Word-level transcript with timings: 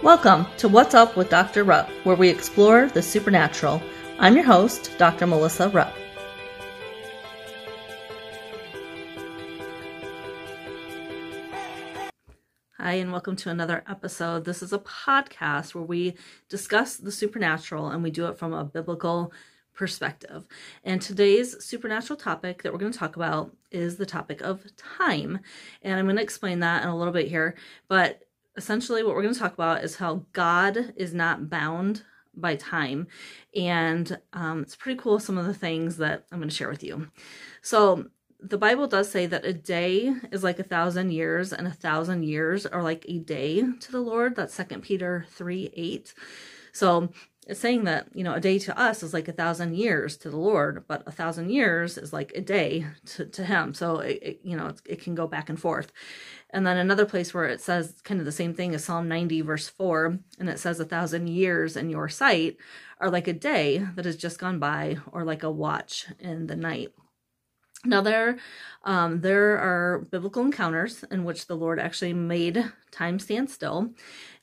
Welcome 0.00 0.46
to 0.58 0.68
What's 0.68 0.94
Up 0.94 1.16
with 1.16 1.28
Dr. 1.28 1.64
Rupp, 1.64 1.90
where 2.04 2.14
we 2.14 2.28
explore 2.28 2.86
the 2.86 3.02
supernatural. 3.02 3.82
I'm 4.20 4.36
your 4.36 4.44
host, 4.44 4.92
Dr. 4.96 5.26
Melissa 5.26 5.70
Rupp. 5.70 5.92
Hi, 12.76 12.92
and 12.92 13.10
welcome 13.10 13.34
to 13.34 13.50
another 13.50 13.82
episode. 13.88 14.44
This 14.44 14.62
is 14.62 14.72
a 14.72 14.78
podcast 14.78 15.74
where 15.74 15.82
we 15.82 16.14
discuss 16.48 16.96
the 16.96 17.10
supernatural 17.10 17.88
and 17.88 18.00
we 18.00 18.12
do 18.12 18.26
it 18.28 18.38
from 18.38 18.52
a 18.52 18.64
biblical 18.64 19.32
perspective. 19.74 20.46
And 20.84 21.02
today's 21.02 21.64
supernatural 21.64 22.18
topic 22.18 22.62
that 22.62 22.72
we're 22.72 22.78
going 22.78 22.92
to 22.92 22.98
talk 22.98 23.16
about 23.16 23.52
is 23.72 23.96
the 23.96 24.06
topic 24.06 24.42
of 24.42 24.64
time. 24.76 25.40
And 25.82 25.98
I'm 25.98 26.06
going 26.06 26.16
to 26.16 26.22
explain 26.22 26.60
that 26.60 26.84
in 26.84 26.88
a 26.88 26.96
little 26.96 27.12
bit 27.12 27.26
here. 27.26 27.56
But 27.88 28.27
essentially 28.58 29.02
what 29.02 29.14
we're 29.14 29.22
going 29.22 29.32
to 29.32 29.40
talk 29.40 29.54
about 29.54 29.82
is 29.82 29.96
how 29.96 30.26
God 30.34 30.92
is 30.96 31.14
not 31.14 31.48
bound 31.48 32.02
by 32.34 32.56
time. 32.56 33.06
And 33.56 34.18
um, 34.34 34.62
it's 34.62 34.76
pretty 34.76 34.98
cool, 34.98 35.18
some 35.18 35.38
of 35.38 35.46
the 35.46 35.54
things 35.54 35.96
that 35.98 36.24
I'm 36.30 36.38
going 36.38 36.50
to 36.50 36.54
share 36.54 36.68
with 36.68 36.84
you. 36.84 37.08
So, 37.62 38.06
the 38.40 38.58
Bible 38.58 38.86
does 38.86 39.10
say 39.10 39.26
that 39.26 39.44
a 39.44 39.52
day 39.52 40.14
is 40.30 40.44
like 40.44 40.60
a 40.60 40.64
thousand 40.64 41.10
years, 41.10 41.52
and 41.52 41.66
a 41.66 41.72
thousand 41.72 42.22
years 42.22 42.66
are 42.66 42.84
like 42.84 43.04
a 43.08 43.18
day 43.18 43.60
to 43.80 43.90
the 43.90 44.00
Lord. 44.00 44.36
That's 44.36 44.54
Second 44.54 44.82
Peter 44.82 45.26
3 45.30 45.72
8. 45.74 46.14
So, 46.72 47.10
it's 47.48 47.60
saying 47.60 47.84
that, 47.84 48.08
you 48.12 48.22
know, 48.22 48.34
a 48.34 48.40
day 48.40 48.58
to 48.58 48.78
us 48.78 49.02
is 49.02 49.14
like 49.14 49.26
a 49.26 49.32
thousand 49.32 49.74
years 49.74 50.18
to 50.18 50.30
the 50.30 50.36
Lord, 50.36 50.84
but 50.86 51.02
a 51.06 51.10
thousand 51.10 51.48
years 51.48 51.96
is 51.96 52.12
like 52.12 52.30
a 52.34 52.42
day 52.42 52.86
to, 53.06 53.24
to 53.24 53.44
Him. 53.44 53.72
So, 53.72 54.00
it, 54.00 54.18
it 54.22 54.40
you 54.42 54.54
know, 54.54 54.74
it 54.84 55.00
can 55.00 55.14
go 55.14 55.26
back 55.26 55.48
and 55.48 55.58
forth. 55.58 55.90
And 56.50 56.66
then 56.66 56.76
another 56.76 57.06
place 57.06 57.32
where 57.32 57.46
it 57.46 57.62
says 57.62 57.94
kind 58.04 58.20
of 58.20 58.26
the 58.26 58.32
same 58.32 58.52
thing 58.52 58.74
is 58.74 58.84
Psalm 58.84 59.08
90, 59.08 59.40
verse 59.40 59.66
4, 59.66 60.18
and 60.38 60.50
it 60.50 60.58
says, 60.58 60.78
A 60.78 60.84
thousand 60.84 61.28
years 61.28 61.74
in 61.74 61.88
your 61.88 62.10
sight 62.10 62.58
are 63.00 63.10
like 63.10 63.28
a 63.28 63.32
day 63.32 63.78
that 63.94 64.04
has 64.04 64.16
just 64.16 64.38
gone 64.38 64.58
by, 64.58 64.98
or 65.10 65.24
like 65.24 65.42
a 65.42 65.50
watch 65.50 66.06
in 66.18 66.48
the 66.48 66.56
night. 66.56 66.92
Now 67.84 68.00
there, 68.00 68.38
um, 68.84 69.20
there 69.20 69.56
are 69.58 70.06
biblical 70.10 70.44
encounters 70.44 71.04
in 71.10 71.24
which 71.24 71.46
the 71.46 71.56
Lord 71.56 71.78
actually 71.78 72.12
made 72.12 72.64
time 72.90 73.18
stand 73.18 73.50
still, 73.50 73.90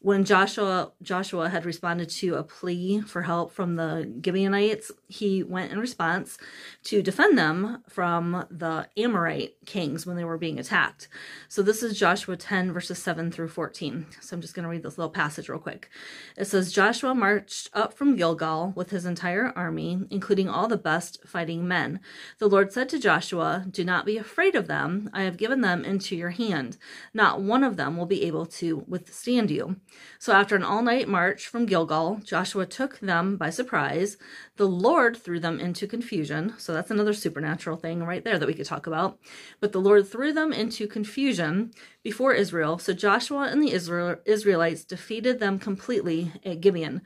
when 0.05 0.23
Joshua 0.23 0.91
Joshua 1.01 1.49
had 1.49 1.65
responded 1.65 2.11
to 2.11 2.35
a 2.35 2.43
plea 2.43 3.01
for 3.01 3.23
help 3.23 3.51
from 3.51 3.75
the 3.75 4.07
Gibeonites, 4.23 4.91
he 5.07 5.41
went 5.41 5.71
in 5.71 5.79
response 5.79 6.37
to 6.83 7.01
defend 7.01 7.39
them 7.39 7.81
from 7.89 8.45
the 8.51 8.87
Amorite 8.97 9.55
kings 9.65 10.05
when 10.05 10.15
they 10.15 10.23
were 10.23 10.37
being 10.37 10.59
attacked. 10.59 11.07
So 11.47 11.63
this 11.63 11.81
is 11.81 11.97
Joshua 11.97 12.37
10 12.37 12.71
verses 12.71 12.99
7 12.99 13.31
through 13.31 13.47
14. 13.47 14.05
So 14.21 14.35
I'm 14.35 14.41
just 14.41 14.53
going 14.53 14.61
to 14.61 14.69
read 14.69 14.83
this 14.83 14.99
little 14.99 15.09
passage 15.09 15.49
real 15.49 15.57
quick. 15.57 15.89
It 16.37 16.45
says 16.45 16.71
Joshua 16.71 17.15
marched 17.15 17.71
up 17.73 17.95
from 17.95 18.15
Gilgal 18.15 18.73
with 18.75 18.91
his 18.91 19.07
entire 19.07 19.51
army, 19.55 20.05
including 20.11 20.47
all 20.47 20.67
the 20.67 20.77
best 20.77 21.25
fighting 21.25 21.67
men. 21.67 21.99
The 22.37 22.47
Lord 22.47 22.71
said 22.71 22.89
to 22.89 22.99
Joshua, 22.99 23.24
"Do 23.31 23.83
not 23.83 24.05
be 24.05 24.17
afraid 24.17 24.55
of 24.55 24.67
them. 24.67 25.09
I 25.13 25.23
have 25.23 25.37
given 25.37 25.61
them 25.61 25.83
into 25.83 26.15
your 26.15 26.31
hand. 26.31 26.77
Not 27.13 27.41
one 27.41 27.63
of 27.63 27.77
them 27.77 27.97
will 27.97 28.05
be 28.05 28.23
able 28.23 28.45
to 28.45 28.83
withstand 28.87 29.51
you." 29.51 29.77
So 30.19 30.33
after 30.33 30.55
an 30.55 30.63
all 30.63 30.81
night 30.81 31.07
march 31.07 31.47
from 31.47 31.65
Gilgal, 31.65 32.21
Joshua 32.23 32.65
took 32.65 32.99
them 32.99 33.37
by 33.37 33.49
surprise. 33.49 34.17
The 34.57 34.67
Lord 34.67 35.17
threw 35.17 35.39
them 35.39 35.59
into 35.59 35.87
confusion. 35.87 36.53
So 36.57 36.73
that's 36.73 36.91
another 36.91 37.13
supernatural 37.13 37.77
thing 37.77 38.03
right 38.03 38.23
there 38.23 38.39
that 38.39 38.47
we 38.47 38.53
could 38.53 38.65
talk 38.65 38.87
about. 38.87 39.19
But 39.59 39.71
the 39.71 39.81
Lord 39.81 40.07
threw 40.07 40.33
them 40.33 40.53
into 40.53 40.87
confusion 40.87 41.71
before 42.03 42.33
Israel. 42.33 42.77
So 42.77 42.93
Joshua 42.93 43.49
and 43.51 43.61
the 43.61 43.71
Israel- 43.71 44.17
Israelites 44.25 44.85
defeated 44.85 45.39
them 45.39 45.59
completely 45.59 46.31
at 46.45 46.61
Gibeon. 46.61 47.01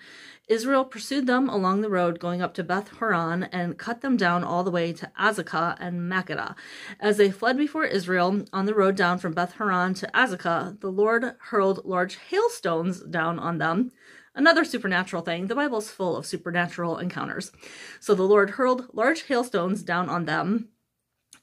Israel 0.49 0.83
pursued 0.83 1.27
them 1.27 1.47
along 1.47 1.81
the 1.81 1.89
road 1.89 2.19
going 2.19 2.41
up 2.41 2.55
to 2.55 2.63
Beth 2.63 2.89
Horon 2.97 3.43
and 3.43 3.77
cut 3.77 4.01
them 4.01 4.17
down 4.17 4.43
all 4.43 4.63
the 4.63 4.71
way 4.71 4.91
to 4.91 5.11
Azekah 5.17 5.77
and 5.79 6.11
Makkedah. 6.11 6.55
As 6.99 7.17
they 7.17 7.29
fled 7.29 7.55
before 7.55 7.85
Israel 7.85 8.43
on 8.51 8.65
the 8.65 8.73
road 8.73 8.95
down 8.95 9.19
from 9.19 9.33
Beth 9.33 9.53
Horon 9.53 9.93
to 9.93 10.07
Azekah, 10.07 10.79
the 10.81 10.91
Lord 10.91 11.35
hurled 11.37 11.85
large 11.85 12.15
hailstones 12.15 13.01
down 13.01 13.37
on 13.37 13.59
them. 13.59 13.91
Another 14.33 14.65
supernatural 14.65 15.21
thing. 15.21 15.47
The 15.47 15.55
Bible 15.55 15.77
is 15.77 15.91
full 15.91 16.17
of 16.17 16.25
supernatural 16.25 16.97
encounters. 16.97 17.51
So 17.99 18.15
the 18.15 18.23
Lord 18.23 18.51
hurled 18.51 18.87
large 18.91 19.23
hailstones 19.23 19.83
down 19.83 20.09
on 20.09 20.25
them, 20.25 20.69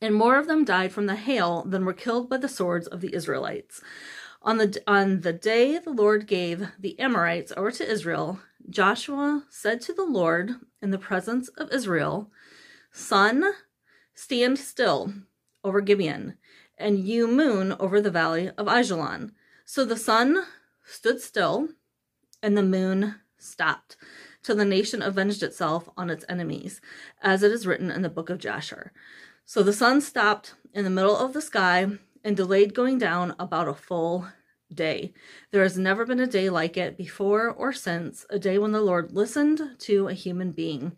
and 0.00 0.16
more 0.16 0.36
of 0.36 0.48
them 0.48 0.64
died 0.64 0.92
from 0.92 1.06
the 1.06 1.14
hail 1.14 1.62
than 1.62 1.84
were 1.84 1.92
killed 1.92 2.28
by 2.28 2.38
the 2.38 2.48
swords 2.48 2.88
of 2.88 3.00
the 3.00 3.14
Israelites. 3.14 3.80
On 4.42 4.58
the 4.58 4.80
on 4.86 5.22
the 5.22 5.32
day 5.32 5.78
the 5.78 5.90
Lord 5.90 6.26
gave 6.26 6.68
the 6.78 6.98
Amorites 7.00 7.52
over 7.56 7.70
to 7.72 7.90
Israel, 7.90 8.38
Joshua 8.68 9.44
said 9.48 9.80
to 9.82 9.92
the 9.92 10.04
Lord 10.04 10.52
in 10.82 10.90
the 10.90 10.98
presence 10.98 11.48
of 11.50 11.72
Israel, 11.72 12.30
Sun, 12.90 13.44
stand 14.14 14.58
still 14.58 15.12
over 15.62 15.80
Gibeon, 15.80 16.36
and 16.76 16.98
you, 16.98 17.26
moon, 17.28 17.76
over 17.78 18.00
the 18.00 18.10
valley 18.10 18.50
of 18.56 18.66
Ajalon. 18.66 19.32
So 19.64 19.84
the 19.84 19.96
sun 19.96 20.44
stood 20.84 21.20
still, 21.20 21.68
and 22.42 22.56
the 22.56 22.62
moon 22.62 23.16
stopped, 23.38 23.96
till 24.42 24.56
the 24.56 24.64
nation 24.64 25.02
avenged 25.02 25.42
itself 25.42 25.88
on 25.96 26.10
its 26.10 26.24
enemies, 26.28 26.80
as 27.22 27.42
it 27.42 27.52
is 27.52 27.66
written 27.66 27.90
in 27.90 28.02
the 28.02 28.08
book 28.08 28.30
of 28.30 28.38
Jasher. 28.38 28.92
So 29.44 29.62
the 29.62 29.72
sun 29.72 30.00
stopped 30.00 30.54
in 30.72 30.84
the 30.84 30.90
middle 30.90 31.16
of 31.16 31.32
the 31.32 31.42
sky 31.42 31.98
and 32.24 32.36
delayed 32.36 32.74
going 32.74 32.98
down 32.98 33.34
about 33.38 33.68
a 33.68 33.74
full 33.74 34.26
day. 34.72 35.12
There 35.50 35.62
has 35.62 35.78
never 35.78 36.04
been 36.04 36.20
a 36.20 36.26
day 36.26 36.50
like 36.50 36.76
it 36.76 36.96
before 36.96 37.50
or 37.50 37.72
since, 37.72 38.26
a 38.30 38.38
day 38.38 38.58
when 38.58 38.72
the 38.72 38.80
Lord 38.80 39.12
listened 39.12 39.60
to 39.80 40.08
a 40.08 40.14
human 40.14 40.52
being. 40.52 40.92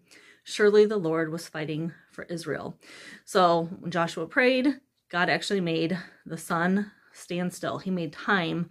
Surely 0.45 0.87
the 0.87 0.97
Lord 0.97 1.31
was 1.31 1.49
fighting 1.49 1.93
for 2.11 2.25
Israel. 2.25 2.77
So 3.25 3.69
when 3.81 3.91
Joshua 3.91 4.27
prayed, 4.27 4.81
God 5.11 5.29
actually 5.29 5.61
made 5.61 5.99
the 6.25 6.39
sun 6.39 6.91
stand 7.12 7.53
still. 7.53 7.79
He 7.79 7.91
made 7.91 8.12
time 8.12 8.71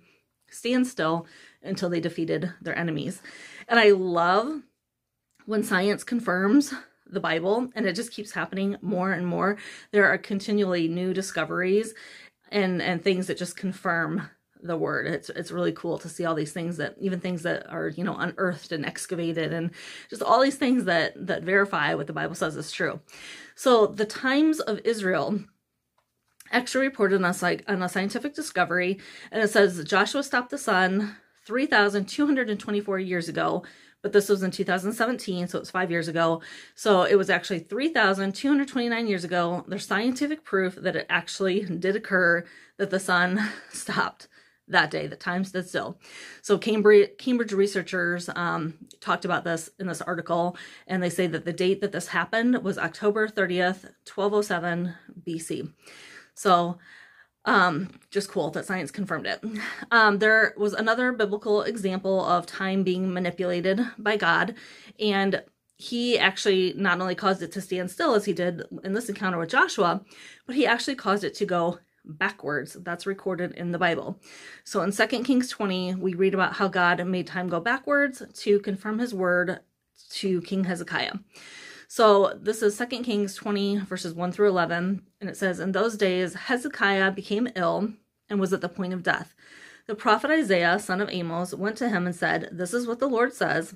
stand 0.49 0.87
still 0.87 1.27
until 1.61 1.89
they 1.89 1.99
defeated 1.99 2.51
their 2.61 2.77
enemies. 2.77 3.21
And 3.67 3.79
I 3.79 3.91
love 3.91 4.61
when 5.45 5.63
science 5.63 6.03
confirms 6.03 6.73
the 7.05 7.19
Bible 7.19 7.69
and 7.75 7.85
it 7.85 7.93
just 7.93 8.11
keeps 8.11 8.31
happening 8.31 8.77
more 8.81 9.11
and 9.11 9.25
more. 9.25 9.57
There 9.91 10.07
are 10.07 10.17
continually 10.17 10.87
new 10.87 11.13
discoveries 11.13 11.93
and 12.49 12.81
and 12.81 13.03
things 13.03 13.27
that 13.27 13.37
just 13.37 13.57
confirm 13.57 14.29
the 14.61 14.77
word. 14.77 15.07
It's 15.07 15.29
it's 15.29 15.51
really 15.51 15.71
cool 15.71 15.97
to 15.99 16.09
see 16.09 16.25
all 16.25 16.35
these 16.35 16.53
things 16.53 16.77
that 16.77 16.95
even 16.99 17.19
things 17.19 17.43
that 17.43 17.69
are 17.69 17.89
you 17.89 18.03
know 18.03 18.15
unearthed 18.17 18.71
and 18.71 18.85
excavated 18.85 19.53
and 19.53 19.71
just 20.09 20.21
all 20.21 20.41
these 20.41 20.55
things 20.57 20.85
that 20.85 21.13
that 21.27 21.43
verify 21.43 21.93
what 21.93 22.07
the 22.07 22.13
Bible 22.13 22.35
says 22.35 22.55
is 22.55 22.71
true. 22.71 22.99
So 23.55 23.87
the 23.87 24.05
times 24.05 24.59
of 24.59 24.79
Israel 24.83 25.39
actually 26.51 26.85
reported 26.85 27.23
on 27.23 27.35
a, 27.41 27.59
on 27.67 27.81
a 27.81 27.89
scientific 27.89 28.33
discovery, 28.33 28.99
and 29.31 29.41
it 29.41 29.49
says 29.49 29.83
Joshua 29.83 30.23
stopped 30.23 30.49
the 30.49 30.57
sun 30.57 31.15
3,224 31.45 32.99
years 32.99 33.29
ago. 33.29 33.63
But 34.03 34.13
this 34.13 34.29
was 34.29 34.43
in 34.43 34.51
2017, 34.51 35.47
so 35.47 35.59
it's 35.59 35.71
five 35.71 35.89
years 35.89 36.07
ago. 36.07 36.41
So 36.75 37.03
it 37.03 37.15
was 37.15 37.31
actually 37.31 37.59
3,229 37.59 39.07
years 39.07 39.23
ago. 39.23 39.65
There's 39.67 39.87
scientific 39.87 40.43
proof 40.43 40.75
that 40.75 40.95
it 40.95 41.07
actually 41.09 41.61
did 41.61 41.95
occur, 41.95 42.45
that 42.77 42.91
the 42.91 42.99
sun 42.99 43.49
stopped 43.71 44.27
that 44.67 44.91
day. 44.91 45.07
The 45.07 45.15
time 45.15 45.43
stood 45.43 45.67
still. 45.67 45.99
So 46.41 46.57
Cambridge 46.57 47.11
Cambridge 47.17 47.53
researchers 47.53 48.29
um, 48.35 48.73
talked 48.99 49.25
about 49.25 49.43
this 49.43 49.69
in 49.79 49.87
this 49.87 50.01
article, 50.01 50.57
and 50.87 51.01
they 51.01 51.09
say 51.09 51.27
that 51.27 51.45
the 51.45 51.53
date 51.53 51.81
that 51.81 51.91
this 51.91 52.07
happened 52.07 52.63
was 52.63 52.77
October 52.77 53.27
30th, 53.27 53.83
1207 54.05 54.93
BC. 55.25 55.71
So 56.33 56.77
um, 57.45 57.89
just 58.11 58.29
cool 58.29 58.51
that 58.51 58.65
science 58.65 58.91
confirmed 58.91 59.25
it. 59.25 59.43
Um, 59.91 60.19
there 60.19 60.53
was 60.57 60.73
another 60.73 61.13
biblical 61.13 61.61
example 61.61 62.25
of 62.25 62.45
time 62.45 62.83
being 62.83 63.13
manipulated 63.13 63.79
by 63.97 64.17
God, 64.17 64.55
and 64.99 65.41
he 65.77 66.17
actually 66.17 66.73
not 66.75 66.99
only 66.99 67.15
caused 67.15 67.41
it 67.41 67.51
to 67.53 67.61
stand 67.61 67.89
still 67.89 68.15
as 68.15 68.25
he 68.25 68.33
did 68.33 68.63
in 68.83 68.93
this 68.93 69.09
encounter 69.09 69.37
with 69.37 69.49
Joshua, 69.49 70.01
but 70.45 70.55
he 70.55 70.65
actually 70.65 70.95
caused 70.95 71.23
it 71.23 71.35
to 71.35 71.45
go 71.45 71.79
backwards. 72.07 72.77
That's 72.81 73.05
recorded 73.05 73.53
in 73.53 73.71
the 73.71 73.79
Bible. 73.79 74.19
So 74.63 74.81
in 74.81 74.91
2 74.91 75.07
Kings 75.23 75.49
20, 75.49 75.95
we 75.95 76.13
read 76.13 76.33
about 76.33 76.53
how 76.53 76.67
God 76.67 77.05
made 77.05 77.27
time 77.27 77.49
go 77.49 77.59
backwards 77.59 78.23
to 78.41 78.59
confirm 78.59 78.99
his 78.99 79.13
word 79.13 79.59
to 80.11 80.41
King 80.41 80.63
Hezekiah. 80.63 81.15
So 81.87 82.37
this 82.41 82.61
is 82.61 82.77
2 82.77 82.85
Kings 83.03 83.35
20, 83.35 83.77
verses 83.79 84.13
1 84.13 84.31
through 84.31 84.49
11. 84.49 85.03
And 85.21 85.29
it 85.29 85.37
says, 85.37 85.59
In 85.59 85.71
those 85.71 85.97
days, 85.97 86.33
Hezekiah 86.33 87.11
became 87.11 87.49
ill 87.55 87.93
and 88.29 88.39
was 88.39 88.53
at 88.53 88.61
the 88.61 88.69
point 88.69 88.93
of 88.93 89.03
death. 89.03 89.33
The 89.87 89.95
prophet 89.95 90.29
Isaiah, 90.29 90.79
son 90.79 90.99
of 90.99 91.09
Amos, 91.09 91.53
went 91.53 91.77
to 91.77 91.89
him 91.89 92.05
and 92.05 92.15
said, 92.15 92.49
This 92.51 92.73
is 92.73 92.87
what 92.87 92.99
the 92.99 93.07
Lord 93.07 93.33
says 93.33 93.73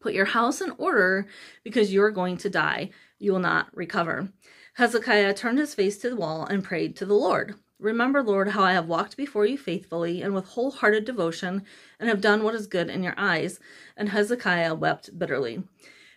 Put 0.00 0.12
your 0.12 0.26
house 0.26 0.60
in 0.60 0.72
order 0.78 1.26
because 1.64 1.92
you 1.92 2.02
are 2.02 2.10
going 2.10 2.36
to 2.38 2.50
die. 2.50 2.90
You 3.18 3.32
will 3.32 3.40
not 3.40 3.74
recover. 3.74 4.28
Hezekiah 4.76 5.32
turned 5.32 5.58
his 5.58 5.74
face 5.74 5.96
to 5.98 6.10
the 6.10 6.16
wall 6.16 6.44
and 6.44 6.62
prayed 6.62 6.96
to 6.96 7.06
the 7.06 7.14
Lord. 7.14 7.54
Remember, 7.78 8.22
Lord, 8.22 8.48
how 8.48 8.62
I 8.62 8.74
have 8.74 8.86
walked 8.86 9.16
before 9.16 9.46
you 9.46 9.56
faithfully 9.56 10.20
and 10.20 10.34
with 10.34 10.48
wholehearted 10.48 11.06
devotion, 11.06 11.64
and 11.98 12.10
have 12.10 12.20
done 12.20 12.42
what 12.42 12.54
is 12.54 12.66
good 12.66 12.90
in 12.90 13.02
your 13.02 13.14
eyes. 13.16 13.58
And 13.96 14.10
Hezekiah 14.10 14.74
wept 14.74 15.18
bitterly. 15.18 15.62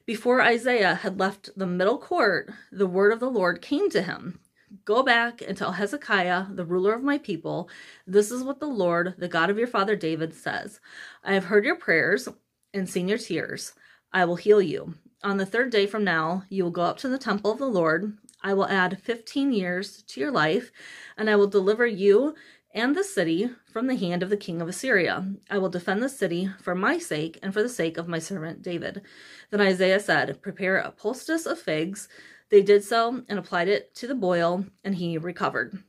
Before 0.06 0.42
Isaiah 0.42 0.96
had 0.96 1.22
left 1.22 1.52
the 1.56 1.66
middle 1.66 1.98
court, 1.98 2.52
the 2.70 2.86
word 2.86 3.14
of 3.14 3.22
the 3.22 3.30
Lord 3.30 3.62
came 3.62 3.90
to 3.92 4.02
him 4.02 4.42
Go 4.84 5.04
back 5.04 5.42
and 5.42 5.58
tell 5.58 5.72
Hezekiah, 5.72 6.48
the 6.50 6.66
ruler 6.66 6.94
of 6.94 7.02
my 7.02 7.18
people, 7.18 7.70
this 8.06 8.30
is 8.30 8.44
what 8.44 8.60
the 8.60 8.68
Lord, 8.68 9.16
the 9.18 9.30
God 9.30 9.50
of 9.50 9.58
your 9.58 9.68
father 9.68 9.96
David, 9.96 10.34
says 10.34 10.82
I 11.24 11.34
have 11.34 11.46
heard 11.46 11.64
your 11.64 11.78
prayers 11.78 12.28
and 12.74 12.90
seen 12.90 13.08
your 13.08 13.20
tears. 13.20 13.72
I 14.12 14.26
will 14.26 14.36
heal 14.36 14.62
you. 14.62 14.96
On 15.24 15.38
the 15.38 15.46
third 15.46 15.70
day 15.70 15.88
from 15.88 16.04
now, 16.04 16.44
you 16.50 16.66
will 16.66 16.72
go 16.72 16.82
up 16.82 16.98
to 16.98 17.08
the 17.08 17.18
temple 17.18 17.52
of 17.52 17.58
the 17.58 17.66
Lord. 17.66 18.18
I 18.42 18.54
will 18.54 18.68
add 18.68 19.02
15 19.02 19.52
years 19.52 20.02
to 20.04 20.20
your 20.20 20.32
life, 20.32 20.72
and 21.18 21.30
I 21.30 21.36
will 21.36 21.48
deliver 21.48 21.86
you 21.86 22.36
and 22.74 22.96
the 22.96 23.04
city 23.04 23.50
from 23.72 23.88
the 23.88 23.96
hand 23.96 24.24
of 24.24 24.30
the 24.30 24.38
king 24.38 24.62
of 24.62 24.68
Assyria. 24.68 25.34
I 25.50 25.58
will 25.58 25.70
defend 25.70 26.04
the 26.04 26.10
city 26.10 26.50
for 26.62 26.76
my 26.76 26.98
sake 26.98 27.40
and 27.42 27.54
for 27.54 27.64
the 27.64 27.70
sake 27.70 27.98
of 27.98 28.08
my 28.08 28.20
servant 28.20 28.62
David. 28.62 29.02
Then 29.50 29.62
Isaiah 29.62 30.00
said, 30.00 30.42
Prepare 30.42 30.78
a 30.78 30.92
poultice 30.92 31.46
of 31.46 31.60
figs 31.60 32.08
they 32.50 32.62
did 32.62 32.84
so 32.84 33.24
and 33.28 33.38
applied 33.38 33.68
it 33.68 33.94
to 33.96 34.08
the 34.08 34.16
boil, 34.16 34.66
and 34.84 34.96
he 34.96 35.18
recovered. 35.18 35.84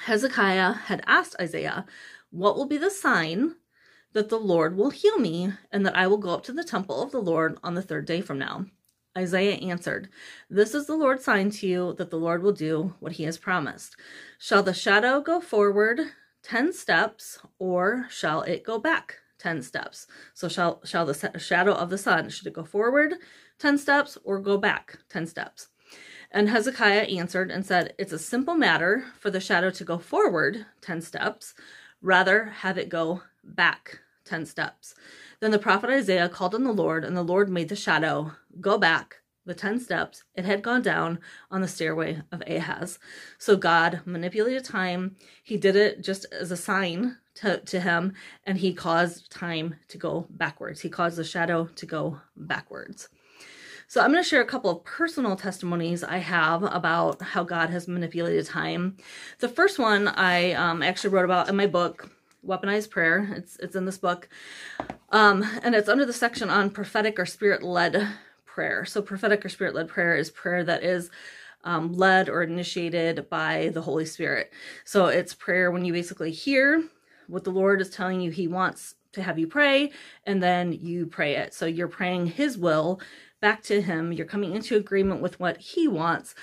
Hezekiah 0.00 0.72
had 0.72 1.02
asked 1.06 1.36
Isaiah, 1.40 1.86
What 2.30 2.56
will 2.56 2.66
be 2.66 2.78
the 2.78 2.90
sign 2.90 3.56
that 4.12 4.28
the 4.28 4.38
Lord 4.38 4.76
will 4.76 4.90
heal 4.90 5.18
me 5.18 5.52
and 5.70 5.86
that 5.86 5.96
I 5.96 6.06
will 6.06 6.18
go 6.18 6.30
up 6.30 6.42
to 6.44 6.52
the 6.52 6.64
temple 6.64 7.02
of 7.02 7.12
the 7.12 7.20
Lord 7.20 7.58
on 7.62 7.74
the 7.74 7.82
third 7.82 8.06
day 8.06 8.20
from 8.20 8.38
now? 8.38 8.66
Isaiah 9.16 9.56
answered, 9.56 10.08
This 10.48 10.74
is 10.74 10.86
the 10.86 10.96
Lord's 10.96 11.24
sign 11.24 11.50
to 11.50 11.66
you 11.66 11.94
that 11.94 12.10
the 12.10 12.18
Lord 12.18 12.42
will 12.42 12.52
do 12.52 12.94
what 13.00 13.12
he 13.12 13.24
has 13.24 13.38
promised. 13.38 13.96
Shall 14.38 14.62
the 14.62 14.74
shadow 14.74 15.20
go 15.20 15.40
forward 15.40 16.00
10 16.42 16.72
steps 16.72 17.38
or 17.58 18.06
shall 18.08 18.42
it 18.42 18.64
go 18.64 18.78
back 18.78 19.16
10 19.38 19.62
steps? 19.62 20.06
So 20.34 20.48
shall 20.48 20.80
shall 20.84 21.06
the 21.06 21.38
shadow 21.38 21.72
of 21.72 21.90
the 21.90 21.98
sun 21.98 22.28
should 22.28 22.46
it 22.46 22.52
go 22.52 22.64
forward 22.64 23.14
10 23.58 23.78
steps 23.78 24.16
or 24.24 24.40
go 24.40 24.56
back 24.56 24.98
10 25.08 25.26
steps. 25.26 25.68
And 26.30 26.48
Hezekiah 26.48 27.02
answered 27.02 27.50
and 27.50 27.66
said, 27.66 27.94
It's 27.98 28.12
a 28.12 28.18
simple 28.18 28.54
matter 28.54 29.04
for 29.18 29.30
the 29.30 29.40
shadow 29.40 29.70
to 29.70 29.84
go 29.84 29.98
forward 29.98 30.66
10 30.80 31.00
steps, 31.00 31.54
rather 32.00 32.44
have 32.44 32.78
it 32.78 32.88
go 32.88 33.22
back 33.42 34.00
10 34.30 34.46
steps. 34.46 34.94
Then 35.40 35.50
the 35.50 35.58
prophet 35.58 35.90
Isaiah 35.90 36.28
called 36.28 36.54
on 36.54 36.64
the 36.64 36.72
Lord, 36.72 37.04
and 37.04 37.16
the 37.16 37.22
Lord 37.22 37.50
made 37.50 37.68
the 37.68 37.76
shadow 37.76 38.32
go 38.60 38.78
back 38.78 39.16
the 39.46 39.54
10 39.54 39.80
steps 39.80 40.22
it 40.34 40.44
had 40.44 40.62
gone 40.62 40.82
down 40.82 41.18
on 41.50 41.60
the 41.60 41.68
stairway 41.68 42.22
of 42.30 42.42
Ahaz. 42.46 42.98
So 43.38 43.56
God 43.56 44.00
manipulated 44.04 44.64
time. 44.64 45.16
He 45.42 45.56
did 45.56 45.76
it 45.76 46.02
just 46.02 46.26
as 46.32 46.50
a 46.50 46.56
sign 46.56 47.16
to, 47.36 47.58
to 47.58 47.80
him, 47.80 48.14
and 48.44 48.58
he 48.58 48.74
caused 48.74 49.30
time 49.30 49.76
to 49.88 49.98
go 49.98 50.26
backwards. 50.30 50.80
He 50.80 50.88
caused 50.88 51.16
the 51.16 51.24
shadow 51.24 51.68
to 51.74 51.86
go 51.86 52.20
backwards. 52.36 53.08
So 53.88 54.00
I'm 54.00 54.12
going 54.12 54.22
to 54.22 54.28
share 54.28 54.40
a 54.40 54.46
couple 54.46 54.70
of 54.70 54.84
personal 54.84 55.34
testimonies 55.34 56.04
I 56.04 56.18
have 56.18 56.62
about 56.62 57.20
how 57.20 57.42
God 57.42 57.70
has 57.70 57.88
manipulated 57.88 58.46
time. 58.46 58.98
The 59.40 59.48
first 59.48 59.80
one 59.80 60.06
I 60.06 60.52
um, 60.52 60.80
actually 60.80 61.10
wrote 61.10 61.24
about 61.24 61.48
in 61.48 61.56
my 61.56 61.66
book, 61.66 62.08
Weaponized 62.46 62.90
Prayer. 62.90 63.32
It's 63.36 63.56
it's 63.56 63.76
in 63.76 63.84
this 63.84 63.98
book, 63.98 64.28
um, 65.10 65.44
and 65.62 65.74
it's 65.74 65.88
under 65.88 66.06
the 66.06 66.12
section 66.12 66.50
on 66.50 66.70
prophetic 66.70 67.18
or 67.18 67.26
spirit-led 67.26 68.08
prayer. 68.46 68.84
So 68.84 69.02
prophetic 69.02 69.44
or 69.44 69.48
spirit-led 69.48 69.88
prayer 69.88 70.16
is 70.16 70.30
prayer 70.30 70.64
that 70.64 70.82
is 70.82 71.10
um, 71.64 71.92
led 71.92 72.28
or 72.28 72.42
initiated 72.42 73.28
by 73.28 73.70
the 73.74 73.82
Holy 73.82 74.06
Spirit. 74.06 74.52
So 74.84 75.06
it's 75.06 75.34
prayer 75.34 75.70
when 75.70 75.84
you 75.84 75.92
basically 75.92 76.32
hear 76.32 76.82
what 77.28 77.44
the 77.44 77.50
Lord 77.50 77.80
is 77.80 77.90
telling 77.90 78.20
you 78.20 78.30
He 78.30 78.48
wants 78.48 78.94
to 79.12 79.22
have 79.22 79.38
you 79.38 79.46
pray, 79.46 79.92
and 80.24 80.42
then 80.42 80.72
you 80.72 81.06
pray 81.06 81.36
it. 81.36 81.52
So 81.52 81.66
you're 81.66 81.88
praying 81.88 82.26
His 82.26 82.56
will 82.56 83.00
back 83.40 83.62
to 83.64 83.82
Him. 83.82 84.12
You're 84.12 84.26
coming 84.26 84.54
into 84.54 84.76
agreement 84.76 85.20
with 85.20 85.38
what 85.38 85.58
He 85.58 85.88
wants. 85.88 86.34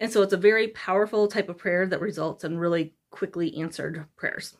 And 0.00 0.10
so 0.10 0.22
it's 0.22 0.32
a 0.32 0.38
very 0.38 0.68
powerful 0.68 1.28
type 1.28 1.48
of 1.48 1.58
prayer 1.58 1.86
that 1.86 2.00
results 2.00 2.42
in 2.42 2.58
really 2.58 2.94
quickly 3.10 3.56
answered 3.56 4.06
prayers. 4.16 4.56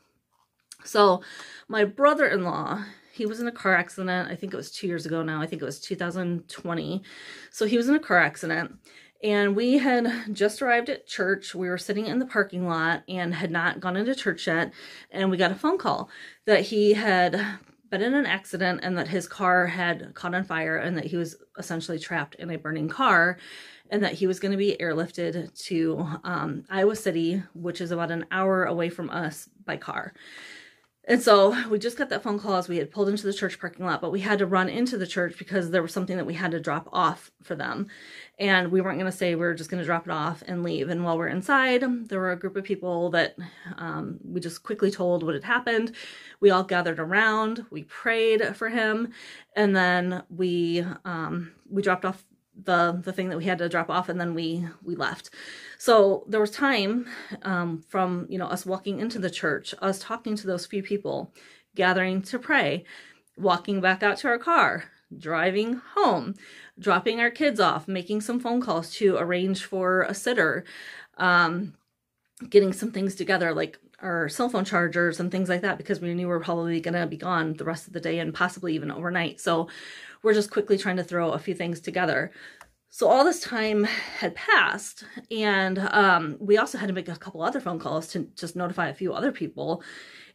So, 0.84 1.22
my 1.68 1.84
brother 1.84 2.26
in 2.26 2.44
law, 2.44 2.84
he 3.12 3.26
was 3.26 3.40
in 3.40 3.46
a 3.46 3.52
car 3.52 3.74
accident. 3.74 4.30
I 4.30 4.36
think 4.36 4.52
it 4.52 4.56
was 4.56 4.70
two 4.70 4.86
years 4.86 5.06
ago 5.06 5.22
now. 5.22 5.40
I 5.40 5.46
think 5.46 5.62
it 5.62 5.64
was 5.64 5.80
2020. 5.80 7.02
So, 7.50 7.66
he 7.66 7.76
was 7.76 7.88
in 7.88 7.94
a 7.94 8.00
car 8.00 8.18
accident. 8.18 8.78
And 9.22 9.54
we 9.54 9.78
had 9.78 10.34
just 10.34 10.62
arrived 10.62 10.88
at 10.88 11.06
church. 11.06 11.54
We 11.54 11.68
were 11.68 11.78
sitting 11.78 12.06
in 12.06 12.18
the 12.18 12.26
parking 12.26 12.66
lot 12.66 13.04
and 13.08 13.32
had 13.32 13.52
not 13.52 13.78
gone 13.78 13.96
into 13.96 14.16
church 14.16 14.48
yet. 14.48 14.72
And 15.12 15.30
we 15.30 15.36
got 15.36 15.52
a 15.52 15.56
phone 15.56 15.78
call 15.78 16.10
that 16.46 16.62
he 16.62 16.94
had 16.94 17.40
been 17.88 18.02
in 18.02 18.14
an 18.14 18.26
accident 18.26 18.80
and 18.82 18.98
that 18.98 19.06
his 19.06 19.28
car 19.28 19.66
had 19.66 20.14
caught 20.14 20.34
on 20.34 20.42
fire 20.42 20.78
and 20.78 20.96
that 20.96 21.04
he 21.04 21.16
was 21.16 21.36
essentially 21.58 21.98
trapped 21.98 22.34
in 22.36 22.50
a 22.50 22.58
burning 22.58 22.88
car 22.88 23.38
and 23.90 24.02
that 24.02 24.14
he 24.14 24.26
was 24.26 24.40
going 24.40 24.50
to 24.50 24.58
be 24.58 24.76
airlifted 24.80 25.54
to 25.66 26.08
um, 26.24 26.64
Iowa 26.70 26.96
City, 26.96 27.42
which 27.54 27.82
is 27.82 27.90
about 27.90 28.10
an 28.10 28.24
hour 28.30 28.64
away 28.64 28.88
from 28.88 29.10
us 29.10 29.48
by 29.66 29.76
car. 29.76 30.14
And 31.04 31.20
so 31.20 31.68
we 31.68 31.80
just 31.80 31.98
got 31.98 32.10
that 32.10 32.22
phone 32.22 32.38
call 32.38 32.54
as 32.54 32.68
we 32.68 32.76
had 32.76 32.92
pulled 32.92 33.08
into 33.08 33.26
the 33.26 33.32
church 33.32 33.58
parking 33.58 33.84
lot, 33.84 34.00
but 34.00 34.12
we 34.12 34.20
had 34.20 34.38
to 34.38 34.46
run 34.46 34.68
into 34.68 34.96
the 34.96 35.06
church 35.06 35.36
because 35.36 35.70
there 35.70 35.82
was 35.82 35.92
something 35.92 36.16
that 36.16 36.26
we 36.26 36.34
had 36.34 36.52
to 36.52 36.60
drop 36.60 36.88
off 36.92 37.32
for 37.42 37.56
them. 37.56 37.88
And 38.38 38.70
we 38.70 38.80
weren't 38.80 39.00
going 39.00 39.10
to 39.10 39.16
say 39.16 39.34
we 39.34 39.44
are 39.44 39.54
just 39.54 39.68
going 39.68 39.80
to 39.80 39.86
drop 39.86 40.06
it 40.06 40.12
off 40.12 40.44
and 40.46 40.62
leave. 40.62 40.90
And 40.90 41.04
while 41.04 41.18
we're 41.18 41.26
inside, 41.26 41.82
there 42.08 42.20
were 42.20 42.30
a 42.30 42.38
group 42.38 42.54
of 42.56 42.62
people 42.62 43.10
that 43.10 43.36
um, 43.78 44.20
we 44.24 44.40
just 44.40 44.62
quickly 44.62 44.92
told 44.92 45.24
what 45.24 45.34
had 45.34 45.42
happened. 45.42 45.92
We 46.38 46.50
all 46.50 46.62
gathered 46.62 47.00
around, 47.00 47.66
we 47.70 47.82
prayed 47.84 48.56
for 48.56 48.68
him, 48.68 49.12
and 49.56 49.74
then 49.74 50.22
we 50.30 50.84
um, 51.04 51.52
we 51.68 51.82
dropped 51.82 52.04
off 52.04 52.24
the 52.64 53.00
the 53.02 53.12
thing 53.12 53.28
that 53.28 53.38
we 53.38 53.44
had 53.44 53.58
to 53.58 53.68
drop 53.68 53.90
off 53.90 54.08
and 54.08 54.20
then 54.20 54.34
we 54.34 54.66
we 54.82 54.94
left. 54.94 55.30
So 55.78 56.24
there 56.28 56.40
was 56.40 56.50
time 56.50 57.06
um, 57.42 57.82
from 57.88 58.26
you 58.28 58.38
know 58.38 58.46
us 58.46 58.66
walking 58.66 59.00
into 59.00 59.18
the 59.18 59.30
church 59.30 59.74
us 59.80 59.98
talking 59.98 60.36
to 60.36 60.46
those 60.46 60.66
few 60.66 60.82
people 60.82 61.32
gathering 61.74 62.22
to 62.22 62.38
pray 62.38 62.84
walking 63.36 63.80
back 63.80 64.02
out 64.02 64.18
to 64.18 64.28
our 64.28 64.38
car 64.38 64.84
driving 65.16 65.80
home 65.94 66.34
dropping 66.78 67.20
our 67.20 67.30
kids 67.30 67.60
off 67.60 67.88
making 67.88 68.20
some 68.20 68.40
phone 68.40 68.60
calls 68.60 68.90
to 68.94 69.16
arrange 69.16 69.64
for 69.64 70.02
a 70.02 70.14
sitter 70.14 70.64
um, 71.18 71.74
getting 72.48 72.72
some 72.72 72.90
things 72.90 73.14
together 73.14 73.54
like 73.54 73.78
our 74.02 74.28
cell 74.28 74.48
phone 74.48 74.64
chargers 74.64 75.20
and 75.20 75.30
things 75.30 75.48
like 75.48 75.62
that 75.62 75.78
because 75.78 76.00
we 76.00 76.12
knew 76.12 76.26
we 76.26 76.32
were 76.32 76.40
probably 76.40 76.80
going 76.80 76.94
to 76.94 77.06
be 77.06 77.16
gone 77.16 77.54
the 77.54 77.64
rest 77.64 77.86
of 77.86 77.92
the 77.92 78.00
day 78.00 78.18
and 78.18 78.34
possibly 78.34 78.74
even 78.74 78.90
overnight. 78.90 79.40
So 79.40 79.68
we're 80.22 80.34
just 80.34 80.50
quickly 80.50 80.78
trying 80.78 80.96
to 80.96 81.04
throw 81.04 81.30
a 81.32 81.38
few 81.38 81.54
things 81.54 81.80
together. 81.80 82.30
So 82.94 83.08
all 83.08 83.24
this 83.24 83.40
time 83.40 83.84
had 83.84 84.34
passed, 84.34 85.04
and 85.30 85.78
um, 85.78 86.36
we 86.38 86.58
also 86.58 86.76
had 86.76 86.88
to 86.88 86.92
make 86.92 87.08
a 87.08 87.16
couple 87.16 87.42
other 87.42 87.58
phone 87.58 87.78
calls 87.78 88.08
to 88.08 88.28
just 88.36 88.54
notify 88.54 88.88
a 88.88 88.94
few 88.94 89.14
other 89.14 89.32
people 89.32 89.82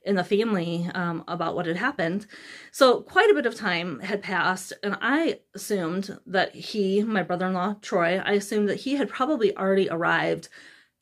in 0.04 0.16
the 0.16 0.24
family 0.24 0.90
um, 0.96 1.24
about 1.28 1.56
what 1.56 1.68
had 1.68 1.76
happened. 1.76 2.26
So 2.72 3.02
quite 3.02 3.30
a 3.30 3.36
bit 3.36 3.46
of 3.46 3.54
time 3.54 4.00
had 4.00 4.24
passed, 4.24 4.74
and 4.82 4.98
I 5.02 5.42
assumed 5.54 6.18
that 6.26 6.56
he, 6.56 7.04
my 7.04 7.22
brother-in-law 7.22 7.76
Troy, 7.82 8.18
I 8.26 8.34
assumed 8.34 8.70
that 8.70 8.80
he 8.80 8.96
had 8.96 9.10
probably 9.10 9.56
already 9.56 9.88
arrived 9.90 10.50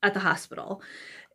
at 0.03 0.13
the 0.13 0.19
hospital, 0.19 0.81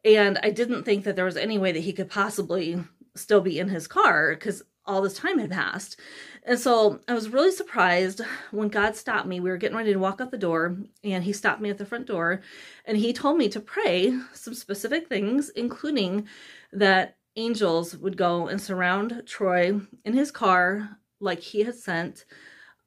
and 0.04 0.38
I 0.42 0.50
didn't 0.50 0.82
think 0.82 1.04
that 1.04 1.16
there 1.16 1.24
was 1.24 1.38
any 1.38 1.56
way 1.56 1.72
that 1.72 1.80
he 1.80 1.94
could 1.94 2.10
possibly 2.10 2.84
still 3.16 3.40
be 3.40 3.58
in 3.58 3.68
his 3.68 3.86
car 3.86 4.34
because 4.34 4.62
all 4.90 5.00
this 5.00 5.14
time 5.14 5.38
had 5.38 5.50
passed. 5.50 5.98
And 6.42 6.58
so 6.58 7.00
I 7.06 7.14
was 7.14 7.28
really 7.28 7.52
surprised 7.52 8.22
when 8.50 8.68
God 8.68 8.96
stopped 8.96 9.28
me. 9.28 9.38
We 9.38 9.50
were 9.50 9.56
getting 9.56 9.76
ready 9.76 9.92
to 9.92 9.98
walk 9.98 10.20
out 10.20 10.30
the 10.30 10.38
door, 10.38 10.76
and 11.04 11.22
He 11.22 11.32
stopped 11.32 11.60
me 11.60 11.70
at 11.70 11.78
the 11.78 11.86
front 11.86 12.06
door 12.06 12.42
and 12.84 12.96
He 12.96 13.12
told 13.12 13.38
me 13.38 13.48
to 13.50 13.60
pray 13.60 14.18
some 14.32 14.54
specific 14.54 15.08
things, 15.08 15.50
including 15.50 16.26
that 16.72 17.16
angels 17.36 17.96
would 17.96 18.16
go 18.16 18.48
and 18.48 18.60
surround 18.60 19.22
Troy 19.26 19.80
in 20.04 20.12
his 20.12 20.30
car 20.30 20.98
like 21.20 21.40
He 21.40 21.62
had 21.62 21.76
sent 21.76 22.24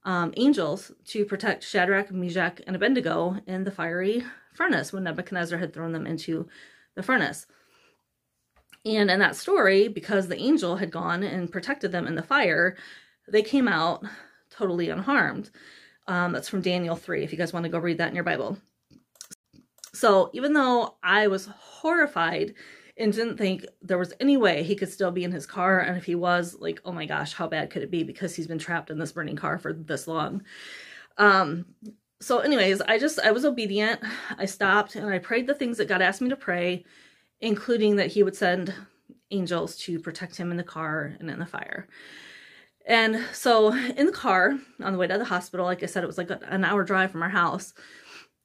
um, 0.04 0.34
angels 0.36 0.92
to 1.06 1.24
protect 1.24 1.64
Shadrach, 1.64 2.12
Meshach, 2.12 2.60
and 2.68 2.76
Abednego 2.76 3.38
in 3.48 3.64
the 3.64 3.72
fiery 3.72 4.26
furnace 4.54 4.92
when 4.92 5.04
Nebuchadnezzar 5.04 5.58
had 5.58 5.74
thrown 5.74 5.94
them 5.94 6.06
into 6.06 6.48
the 6.96 7.04
furnace. 7.04 7.48
And 8.86 9.10
in 9.10 9.20
that 9.20 9.36
story, 9.36 9.88
because 9.88 10.28
the 10.28 10.38
angel 10.38 10.76
had 10.76 10.92
gone 10.92 11.24
and 11.24 11.52
protected 11.52 11.92
them 11.92 12.06
in 12.06 12.16
the 12.16 12.24
fire, 12.24 12.76
they 13.28 13.42
came 13.42 13.68
out 13.68 14.04
totally 14.50 14.90
unharmed. 14.90 15.50
Um, 16.08 16.34
that's 16.34 16.50
from 16.50 16.62
Daniel 16.62 16.96
3, 16.96 17.24
if 17.24 17.32
you 17.32 17.38
guys 17.38 17.54
want 17.54 17.64
to 17.64 17.70
go 17.70 17.80
read 17.80 17.98
that 18.00 18.10
in 18.10 18.16
your 18.16 18.26
Bible. 18.26 18.58
So 19.94 20.30
even 20.34 20.54
though 20.54 20.96
I 21.02 21.28
was 21.28 21.46
horrified 21.46 22.56
and 22.98 23.14
didn't 23.14 23.38
think 23.38 23.66
there 23.82 23.98
was 23.98 24.14
any 24.20 24.36
way 24.36 24.64
he 24.64 24.76
could 24.76 24.92
still 24.92 25.12
be 25.12 25.24
in 25.24 25.32
his 25.32 25.46
car, 25.46 25.80
and 25.80 25.98
if 25.98 26.04
he 26.04 26.16
was, 26.16 26.56
like, 26.60 26.82
oh 26.84 26.92
my 26.92 27.06
gosh, 27.06 27.34
how 27.34 27.48
bad 27.48 27.70
could 27.70 27.84
it 27.84 27.92
be 27.92 28.04
because 28.04 28.36
he's 28.36 28.48
been 28.48 28.60
trapped 28.60 28.90
in 28.90 29.00
this 29.00 29.14
burning 29.14 29.38
car 29.38 29.58
for 29.58 29.72
this 29.72 30.08
long. 30.08 30.44
Um, 31.18 31.66
so 32.20 32.40
anyways, 32.40 32.82
I 32.82 33.00
just, 33.00 33.20
I 33.20 33.32
was 33.32 33.46
obedient. 33.46 34.02
I 34.38 34.46
stopped 34.46 34.96
and 34.96 35.08
I 35.08 35.20
prayed 35.20 35.48
the 35.48 35.56
things 35.56 35.78
that 35.78 35.88
God 35.88 36.02
asked 36.02 36.22
me 36.22 36.30
to 36.30 36.36
pray 36.36 36.84
including 37.44 37.98
that 37.98 38.08
he 38.08 38.24
would 38.24 38.36
send 38.36 38.74
angels 39.30 39.76
to 39.76 40.00
protect 40.00 40.38
him 40.38 40.50
in 40.50 40.56
the 40.56 40.64
car 40.64 41.14
and 41.20 41.30
in 41.30 41.40
the 41.40 41.46
fire. 41.46 41.88
And 42.86 43.20
so 43.34 43.74
in 43.74 44.06
the 44.06 44.14
car 44.14 44.58
on 44.82 44.94
the 44.94 44.98
way 44.98 45.08
to 45.08 45.18
the 45.18 45.26
hospital, 45.26 45.66
like 45.66 45.84
I 45.84 45.88
said, 45.88 46.04
it 46.04 46.08
was 46.08 46.18
like 46.18 46.32
an 46.48 46.64
hour 46.64 46.86
drive 46.86 47.12
from 47.12 47.22
our 47.22 47.30
house. 47.30 47.74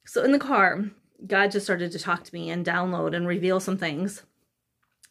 So 0.05 0.23
in 0.23 0.33
the 0.33 0.39
car, 0.39 0.83
God 1.25 1.51
just 1.51 1.65
started 1.65 1.93
to 1.93 1.99
talk 1.99 2.25
to 2.25 2.33
me 2.33 2.49
and 2.49 2.65
download 2.65 3.15
and 3.15 3.25
reveal 3.25 3.61
some 3.61 3.77
things. 3.77 4.23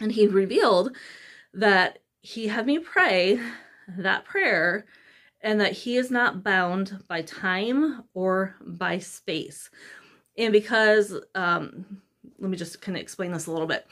And 0.00 0.12
he 0.12 0.26
revealed 0.26 0.94
that 1.54 2.00
he 2.20 2.48
had 2.48 2.66
me 2.66 2.78
pray 2.78 3.40
that 3.96 4.26
prayer 4.26 4.84
and 5.40 5.60
that 5.62 5.72
he 5.72 5.96
is 5.96 6.10
not 6.10 6.42
bound 6.42 7.04
by 7.08 7.22
time 7.22 8.04
or 8.12 8.54
by 8.60 8.98
space. 8.98 9.70
And 10.36 10.52
because, 10.52 11.14
um, 11.34 12.02
let 12.38 12.50
me 12.50 12.56
just 12.56 12.80
kind 12.80 12.96
of 12.96 13.02
explain 13.02 13.32
this 13.32 13.46
a 13.46 13.52
little 13.52 13.66
bit. 13.66 13.86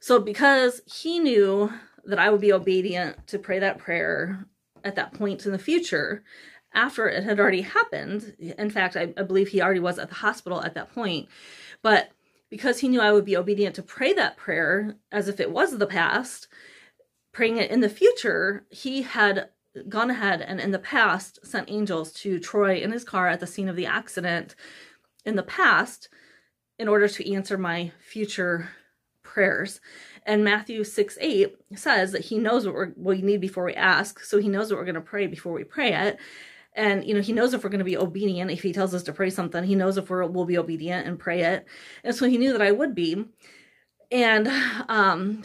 So, 0.00 0.18
because 0.18 0.82
he 0.86 1.18
knew 1.18 1.72
that 2.04 2.18
I 2.18 2.30
would 2.30 2.40
be 2.40 2.52
obedient 2.52 3.26
to 3.28 3.38
pray 3.38 3.58
that 3.60 3.78
prayer 3.78 4.46
at 4.84 4.96
that 4.96 5.14
point 5.14 5.46
in 5.46 5.52
the 5.52 5.58
future, 5.58 6.24
after 6.74 7.08
it 7.08 7.22
had 7.24 7.38
already 7.38 7.62
happened, 7.62 8.34
in 8.38 8.70
fact, 8.70 8.96
I, 8.96 9.12
I 9.16 9.22
believe 9.22 9.48
he 9.48 9.62
already 9.62 9.80
was 9.80 9.98
at 9.98 10.08
the 10.08 10.16
hospital 10.16 10.62
at 10.62 10.74
that 10.74 10.92
point, 10.92 11.28
but 11.82 12.10
because 12.50 12.80
he 12.80 12.88
knew 12.88 13.00
I 13.00 13.12
would 13.12 13.24
be 13.24 13.36
obedient 13.36 13.74
to 13.76 13.82
pray 13.82 14.12
that 14.14 14.36
prayer 14.36 14.96
as 15.10 15.28
if 15.28 15.40
it 15.40 15.50
was 15.50 15.78
the 15.78 15.86
past, 15.86 16.48
praying 17.32 17.56
it 17.56 17.70
in 17.70 17.80
the 17.80 17.88
future, 17.88 18.66
he 18.70 19.02
had 19.02 19.48
gone 19.88 20.10
ahead 20.10 20.42
and 20.42 20.60
in 20.60 20.70
the 20.70 20.78
past 20.78 21.44
sent 21.46 21.70
angels 21.70 22.12
to 22.12 22.38
Troy 22.38 22.76
in 22.76 22.92
his 22.92 23.04
car 23.04 23.28
at 23.28 23.40
the 23.40 23.46
scene 23.46 23.68
of 23.68 23.76
the 23.76 23.86
accident 23.86 24.54
in 25.24 25.36
the 25.36 25.42
past 25.42 26.08
in 26.82 26.88
order 26.88 27.06
to 27.06 27.32
answer 27.32 27.56
my 27.56 27.92
future 28.00 28.68
prayers. 29.22 29.80
And 30.26 30.42
Matthew 30.42 30.82
6 30.82 31.16
8 31.20 31.54
says 31.76 32.10
that 32.10 32.24
he 32.24 32.38
knows 32.38 32.66
what 32.66 32.98
we 32.98 33.22
need 33.22 33.40
before 33.40 33.64
we 33.64 33.74
ask. 33.74 34.18
So 34.24 34.38
he 34.38 34.48
knows 34.48 34.68
what 34.68 34.78
we're 34.78 34.84
going 34.84 34.96
to 34.96 35.00
pray 35.00 35.28
before 35.28 35.52
we 35.52 35.62
pray 35.62 35.92
it. 35.92 36.18
And, 36.74 37.04
you 37.04 37.14
know, 37.14 37.20
he 37.20 37.32
knows 37.32 37.54
if 37.54 37.62
we're 37.62 37.70
going 37.70 37.78
to 37.78 37.84
be 37.84 37.96
obedient. 37.96 38.50
If 38.50 38.62
he 38.62 38.72
tells 38.72 38.94
us 38.94 39.04
to 39.04 39.12
pray 39.12 39.30
something, 39.30 39.62
he 39.62 39.76
knows 39.76 39.96
if 39.96 40.10
we're, 40.10 40.26
we'll 40.26 40.44
be 40.44 40.58
obedient 40.58 41.06
and 41.06 41.20
pray 41.20 41.42
it. 41.42 41.66
And 42.02 42.16
so 42.16 42.26
he 42.26 42.36
knew 42.36 42.52
that 42.52 42.62
I 42.62 42.72
would 42.72 42.96
be 42.96 43.26
and 44.12 44.48
um 44.88 45.42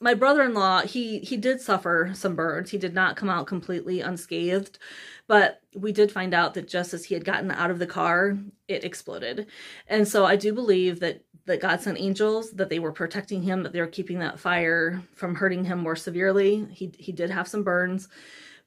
my 0.00 0.14
brother-in-law 0.14 0.82
he 0.82 1.20
he 1.20 1.36
did 1.36 1.60
suffer 1.60 2.10
some 2.14 2.36
burns. 2.36 2.70
He 2.70 2.78
did 2.78 2.94
not 2.94 3.16
come 3.16 3.30
out 3.30 3.46
completely 3.48 4.00
unscathed 4.02 4.78
but 5.26 5.60
we 5.74 5.90
did 5.92 6.12
find 6.12 6.34
out 6.34 6.54
that 6.54 6.68
just 6.68 6.92
as 6.94 7.04
he 7.06 7.14
had 7.14 7.24
gotten 7.24 7.50
out 7.50 7.70
of 7.70 7.78
the 7.78 7.86
car 7.86 8.38
it 8.68 8.84
exploded. 8.84 9.46
And 9.88 10.06
so 10.06 10.24
i 10.26 10.36
do 10.36 10.52
believe 10.52 11.00
that 11.00 11.24
that 11.46 11.60
god 11.60 11.80
sent 11.80 11.98
angels 12.00 12.52
that 12.52 12.68
they 12.70 12.78
were 12.78 12.92
protecting 12.92 13.42
him 13.42 13.62
that 13.64 13.72
they 13.72 13.80
were 13.80 13.86
keeping 13.86 14.18
that 14.20 14.38
fire 14.40 15.02
from 15.14 15.34
hurting 15.34 15.64
him 15.64 15.78
more 15.80 15.96
severely. 15.96 16.66
He 16.72 16.92
he 16.98 17.12
did 17.12 17.30
have 17.30 17.48
some 17.48 17.64
burns 17.64 18.08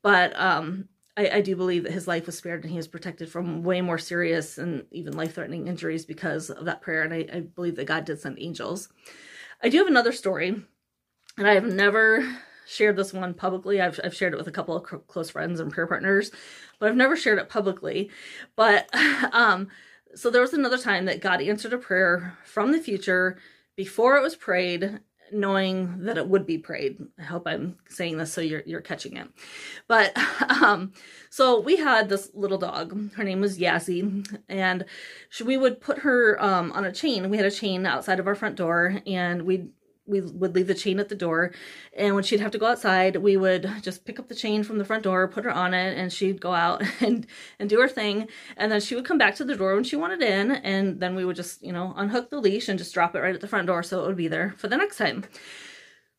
but 0.02 0.38
um 0.40 0.90
I, 1.18 1.30
I 1.36 1.42
do 1.42 1.56
believe 1.58 1.84
that 1.84 1.94
his 1.94 2.08
life 2.08 2.28
was 2.28 2.38
spared 2.38 2.64
and 2.64 2.72
he 2.72 2.78
was 2.78 2.88
protected 2.88 3.30
from 3.30 3.64
way 3.64 3.82
more 3.82 3.98
serious 3.98 4.58
and 4.60 4.86
even 4.92 5.18
life-threatening 5.18 5.68
injuries 5.68 6.06
because 6.06 6.50
of 6.52 6.66
that 6.66 6.82
prayer 6.82 7.04
and 7.04 7.14
I, 7.14 7.28
I 7.34 7.40
believe 7.42 7.76
that 7.78 7.86
god 7.88 8.06
did 8.06 8.22
send 8.22 8.40
angels 8.40 8.90
I 9.64 9.70
do 9.70 9.80
have 9.80 9.88
another 9.88 10.12
story, 10.12 10.50
and 11.38 11.48
I 11.48 11.56
have 11.56 11.66
never 11.66 12.28
shared 12.68 12.96
this 12.96 13.14
one 13.14 13.34
publicly. 13.34 13.82
I've, 13.82 14.00
I've 14.04 14.16
shared 14.16 14.34
it 14.34 14.38
with 14.38 14.48
a 14.48 14.52
couple 14.52 14.76
of 14.76 15.08
close 15.08 15.32
friends 15.32 15.60
and 15.60 15.72
prayer 15.72 15.88
partners, 15.88 16.32
but 16.80 16.90
I've 16.90 16.96
never 16.96 17.16
shared 17.16 17.40
it 17.40 17.50
publicly. 17.50 18.12
But 18.56 18.90
um, 19.34 19.70
so 20.16 20.30
there 20.30 20.42
was 20.42 20.54
another 20.54 20.78
time 20.78 21.06
that 21.06 21.22
God 21.22 21.42
answered 21.42 21.74
a 21.74 21.78
prayer 21.78 22.38
from 22.46 22.72
the 22.72 22.80
future 22.80 23.40
before 23.76 24.18
it 24.18 24.24
was 24.24 24.36
prayed, 24.36 25.00
knowing 25.32 26.04
that 26.06 26.18
it 26.18 26.28
would 26.28 26.46
be 26.46 26.58
prayed. 26.58 26.98
I 27.20 27.24
hope 27.24 27.48
I'm 27.48 27.78
saying 27.90 28.18
this 28.18 28.34
so 28.34 28.42
you're 28.42 28.64
you're 28.66 28.82
catching 28.82 29.18
it. 29.18 29.28
But 29.88 30.18
um 30.50 30.94
so 31.30 31.60
we 31.60 31.78
had 31.78 32.10
this 32.10 32.30
little 32.34 32.58
dog. 32.58 33.14
Her 33.14 33.24
name 33.24 33.42
was 33.42 33.58
Yazzie 33.58 34.28
and 34.50 34.86
she, 35.30 35.44
we 35.44 35.58
would 35.58 35.82
put 35.82 36.00
her 36.00 36.42
um 36.44 36.72
on 36.72 36.86
a 36.86 36.92
chain. 36.92 37.30
We 37.30 37.38
had 37.38 37.46
a 37.46 37.52
chain 37.52 37.86
outside 37.86 38.20
of 38.20 38.28
our 38.28 38.36
front 38.36 38.56
door 38.56 39.02
and 39.06 39.44
we'd 39.44 39.70
we 40.08 40.22
would 40.22 40.56
leave 40.56 40.68
the 40.68 40.74
chain 40.74 41.00
at 41.00 41.10
the 41.10 41.16
door 41.16 41.54
and 41.96 42.16
when 42.16 42.24
she'd 42.24 42.40
have 42.40 42.52
to 42.52 42.58
go 42.58 42.68
outside 42.68 43.18
we 43.18 43.38
would 43.38 43.70
just 43.82 44.06
pick 44.06 44.20
up 44.20 44.28
the 44.28 44.36
chain 44.36 44.64
from 44.64 44.78
the 44.78 44.86
front 44.86 45.04
door 45.04 45.28
put 45.28 45.44
her 45.44 45.52
on 45.52 45.74
it 45.74 45.98
and 45.98 46.12
she'd 46.12 46.42
go 46.42 46.54
out 46.54 46.82
and 47.02 47.28
and 47.60 47.70
do 47.70 47.80
her 47.80 47.88
thing 47.88 48.28
and 48.56 48.72
then 48.72 48.82
she 48.82 48.96
would 48.96 49.06
come 49.06 49.18
back 49.18 49.36
to 49.36 49.44
the 49.44 49.56
door 49.56 49.76
when 49.76 49.84
she 49.84 49.96
wanted 49.96 50.22
in 50.22 50.52
and 50.52 51.00
then 51.00 51.16
we 51.16 51.26
would 51.26 51.36
just 51.36 51.62
you 51.62 51.72
know 51.72 51.94
unhook 51.98 52.30
the 52.30 52.40
leash 52.40 52.68
and 52.70 52.80
just 52.80 52.94
drop 52.94 53.16
it 53.16 53.20
right 53.20 53.36
at 53.36 53.42
the 53.42 53.48
front 53.48 53.68
door 53.68 53.84
so 53.84 54.04
it 54.04 54.08
would 54.08 54.18
be 54.18 54.28
there 54.28 54.54
for 54.58 54.68
the 54.68 54.78
next 54.78 54.98
time. 54.98 55.24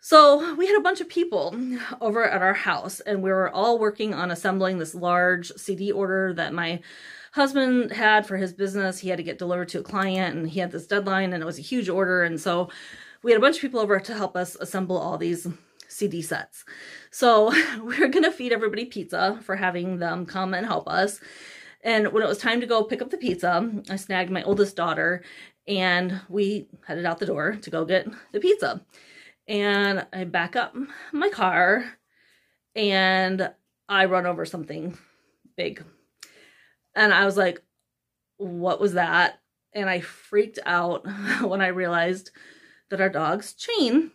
So 0.00 0.54
we 0.54 0.66
had 0.66 0.78
a 0.78 0.82
bunch 0.82 1.00
of 1.00 1.08
people 1.08 1.54
over 2.00 2.24
at 2.24 2.40
our 2.40 2.54
house 2.54 3.00
and 3.00 3.22
we 3.22 3.30
were 3.30 3.50
all 3.50 3.78
working 3.78 4.14
on 4.14 4.30
assembling 4.30 4.78
this 4.78 4.94
large 4.94 5.50
cd 5.56 5.90
order 5.90 6.32
that 6.34 6.54
my 6.54 6.80
husband 7.32 7.92
had 7.92 8.24
for 8.24 8.36
his 8.36 8.52
business. 8.52 9.00
He 9.00 9.08
had 9.08 9.18
to 9.18 9.24
get 9.24 9.38
delivered 9.38 9.68
to 9.70 9.80
a 9.80 9.82
client 9.82 10.36
and 10.36 10.48
he 10.48 10.60
had 10.60 10.70
this 10.70 10.86
deadline 10.86 11.32
and 11.32 11.42
it 11.42 11.46
was 11.46 11.58
a 11.58 11.62
huge 11.62 11.88
order 11.88 12.22
and 12.22 12.40
so 12.40 12.70
we 13.22 13.32
had 13.32 13.38
a 13.38 13.42
bunch 13.42 13.56
of 13.56 13.62
people 13.62 13.80
over 13.80 13.98
to 14.00 14.14
help 14.14 14.36
us 14.36 14.54
assemble 14.56 14.98
all 14.98 15.18
these 15.18 15.46
CD 15.88 16.22
sets. 16.22 16.64
So 17.10 17.50
we 17.82 17.96
are 18.02 18.08
going 18.08 18.24
to 18.24 18.32
feed 18.32 18.52
everybody 18.52 18.84
pizza 18.84 19.40
for 19.42 19.56
having 19.56 19.98
them 19.98 20.26
come 20.26 20.54
and 20.54 20.66
help 20.66 20.88
us. 20.88 21.20
And 21.82 22.12
when 22.12 22.22
it 22.22 22.28
was 22.28 22.38
time 22.38 22.60
to 22.60 22.66
go 22.66 22.84
pick 22.84 23.02
up 23.02 23.10
the 23.10 23.16
pizza, 23.16 23.70
I 23.88 23.96
snagged 23.96 24.30
my 24.30 24.42
oldest 24.42 24.76
daughter 24.76 25.22
and 25.66 26.20
we 26.28 26.68
headed 26.86 27.04
out 27.04 27.18
the 27.18 27.26
door 27.26 27.56
to 27.62 27.70
go 27.70 27.84
get 27.84 28.08
the 28.32 28.40
pizza. 28.40 28.84
And 29.46 30.06
I 30.12 30.24
back 30.24 30.56
up 30.56 30.74
my 31.12 31.28
car 31.28 31.84
and 32.74 33.50
I 33.88 34.04
run 34.06 34.26
over 34.26 34.44
something 34.44 34.98
big. 35.56 35.82
And 36.94 37.12
I 37.12 37.24
was 37.24 37.36
like, 37.36 37.62
what 38.38 38.80
was 38.80 38.94
that? 38.94 39.40
And 39.72 39.88
I 39.88 40.00
freaked 40.00 40.58
out 40.66 41.06
when 41.42 41.60
I 41.60 41.68
realized 41.68 42.30
that 42.90 43.00
our 43.00 43.08
dog's 43.08 43.52
chain 43.52 44.12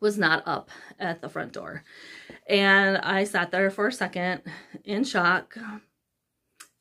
was 0.00 0.18
not 0.18 0.42
up 0.46 0.68
at 0.98 1.22
the 1.22 1.28
front 1.28 1.52
door. 1.52 1.84
And 2.48 2.98
I 2.98 3.24
sat 3.24 3.52
there 3.52 3.70
for 3.70 3.86
a 3.86 3.92
second 3.92 4.42
in 4.84 5.04
shock, 5.04 5.56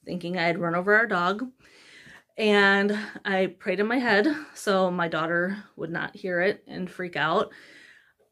thinking 0.03 0.37
I 0.37 0.43
had 0.43 0.57
run 0.59 0.75
over 0.75 0.95
our 0.95 1.07
dog. 1.07 1.45
And 2.37 2.97
I 3.23 3.55
prayed 3.59 3.79
in 3.79 3.87
my 3.87 3.99
head 3.99 4.27
so 4.55 4.89
my 4.89 5.07
daughter 5.07 5.63
would 5.75 5.91
not 5.91 6.15
hear 6.15 6.41
it 6.41 6.63
and 6.67 6.89
freak 6.89 7.15
out. 7.15 7.51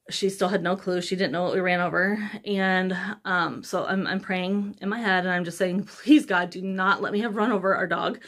She 0.10 0.30
still 0.30 0.48
had 0.48 0.64
no 0.64 0.76
clue. 0.76 1.02
She 1.02 1.16
didn't 1.16 1.34
know 1.34 1.44
what 1.44 1.54
we 1.54 1.60
ran 1.60 1.82
over. 1.82 2.18
And 2.44 2.98
um, 3.26 3.64
so 3.64 3.86
I'm, 3.86 4.08
I'm 4.08 4.20
praying 4.20 4.78
in 4.82 4.90
my 4.90 5.00
head 5.00 5.26
and 5.26 5.32
I'm 5.32 5.46
just 5.46 5.60
saying, 5.60 5.84
please, 5.84 6.26
God, 6.26 6.50
do 6.50 6.64
not 6.64 7.04
let 7.04 7.14
me 7.14 7.20
have 7.20 7.36
run 7.36 7.52
over 7.52 7.76
our 7.76 7.86
dog. 7.86 8.20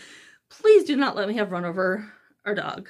Please 0.49 0.83
do 0.83 0.95
not 0.95 1.15
let 1.15 1.27
me 1.27 1.37
have 1.37 1.51
run 1.51 1.65
over 1.65 2.13
our 2.45 2.53
dog. 2.53 2.89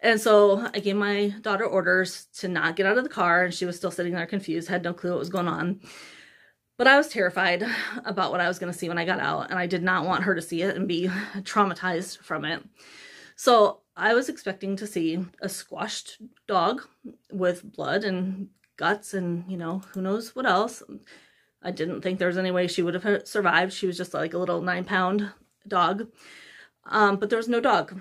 And 0.00 0.20
so 0.20 0.68
I 0.72 0.78
gave 0.78 0.96
my 0.96 1.34
daughter 1.40 1.64
orders 1.64 2.26
to 2.38 2.48
not 2.48 2.76
get 2.76 2.86
out 2.86 2.98
of 2.98 3.04
the 3.04 3.10
car, 3.10 3.44
and 3.44 3.54
she 3.54 3.66
was 3.66 3.76
still 3.76 3.90
sitting 3.90 4.14
there 4.14 4.26
confused, 4.26 4.68
had 4.68 4.84
no 4.84 4.94
clue 4.94 5.10
what 5.10 5.18
was 5.18 5.28
going 5.28 5.48
on. 5.48 5.80
But 6.76 6.86
I 6.86 6.96
was 6.96 7.08
terrified 7.08 7.64
about 8.04 8.30
what 8.30 8.40
I 8.40 8.46
was 8.46 8.60
going 8.60 8.72
to 8.72 8.78
see 8.78 8.88
when 8.88 8.98
I 8.98 9.04
got 9.04 9.18
out, 9.18 9.50
and 9.50 9.58
I 9.58 9.66
did 9.66 9.82
not 9.82 10.06
want 10.06 10.22
her 10.22 10.36
to 10.36 10.42
see 10.42 10.62
it 10.62 10.76
and 10.76 10.86
be 10.86 11.08
traumatized 11.38 12.18
from 12.18 12.44
it. 12.44 12.62
So 13.34 13.80
I 13.96 14.14
was 14.14 14.28
expecting 14.28 14.76
to 14.76 14.86
see 14.86 15.24
a 15.40 15.48
squashed 15.48 16.18
dog 16.46 16.82
with 17.32 17.64
blood 17.64 18.04
and 18.04 18.48
guts 18.76 19.14
and, 19.14 19.50
you 19.50 19.56
know, 19.56 19.82
who 19.92 20.00
knows 20.00 20.36
what 20.36 20.46
else. 20.46 20.82
I 21.60 21.72
didn't 21.72 22.02
think 22.02 22.18
there 22.18 22.28
was 22.28 22.38
any 22.38 22.52
way 22.52 22.68
she 22.68 22.82
would 22.82 22.94
have 22.94 23.26
survived. 23.26 23.72
She 23.72 23.88
was 23.88 23.96
just 23.96 24.14
like 24.14 24.34
a 24.34 24.38
little 24.38 24.62
nine 24.62 24.84
pound 24.84 25.32
dog. 25.66 26.06
Um, 26.84 27.16
but 27.16 27.30
there 27.30 27.36
was 27.36 27.48
no 27.48 27.60
dog. 27.60 28.00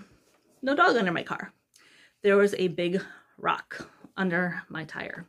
No 0.62 0.76
dog 0.76 0.96
under 0.96 1.12
my 1.12 1.24
car 1.24 1.52
there 2.24 2.38
was 2.38 2.56
a 2.58 2.68
big 2.70 3.02
rock 3.38 3.90
under 4.16 4.64
my 4.70 4.84
tire. 4.84 5.26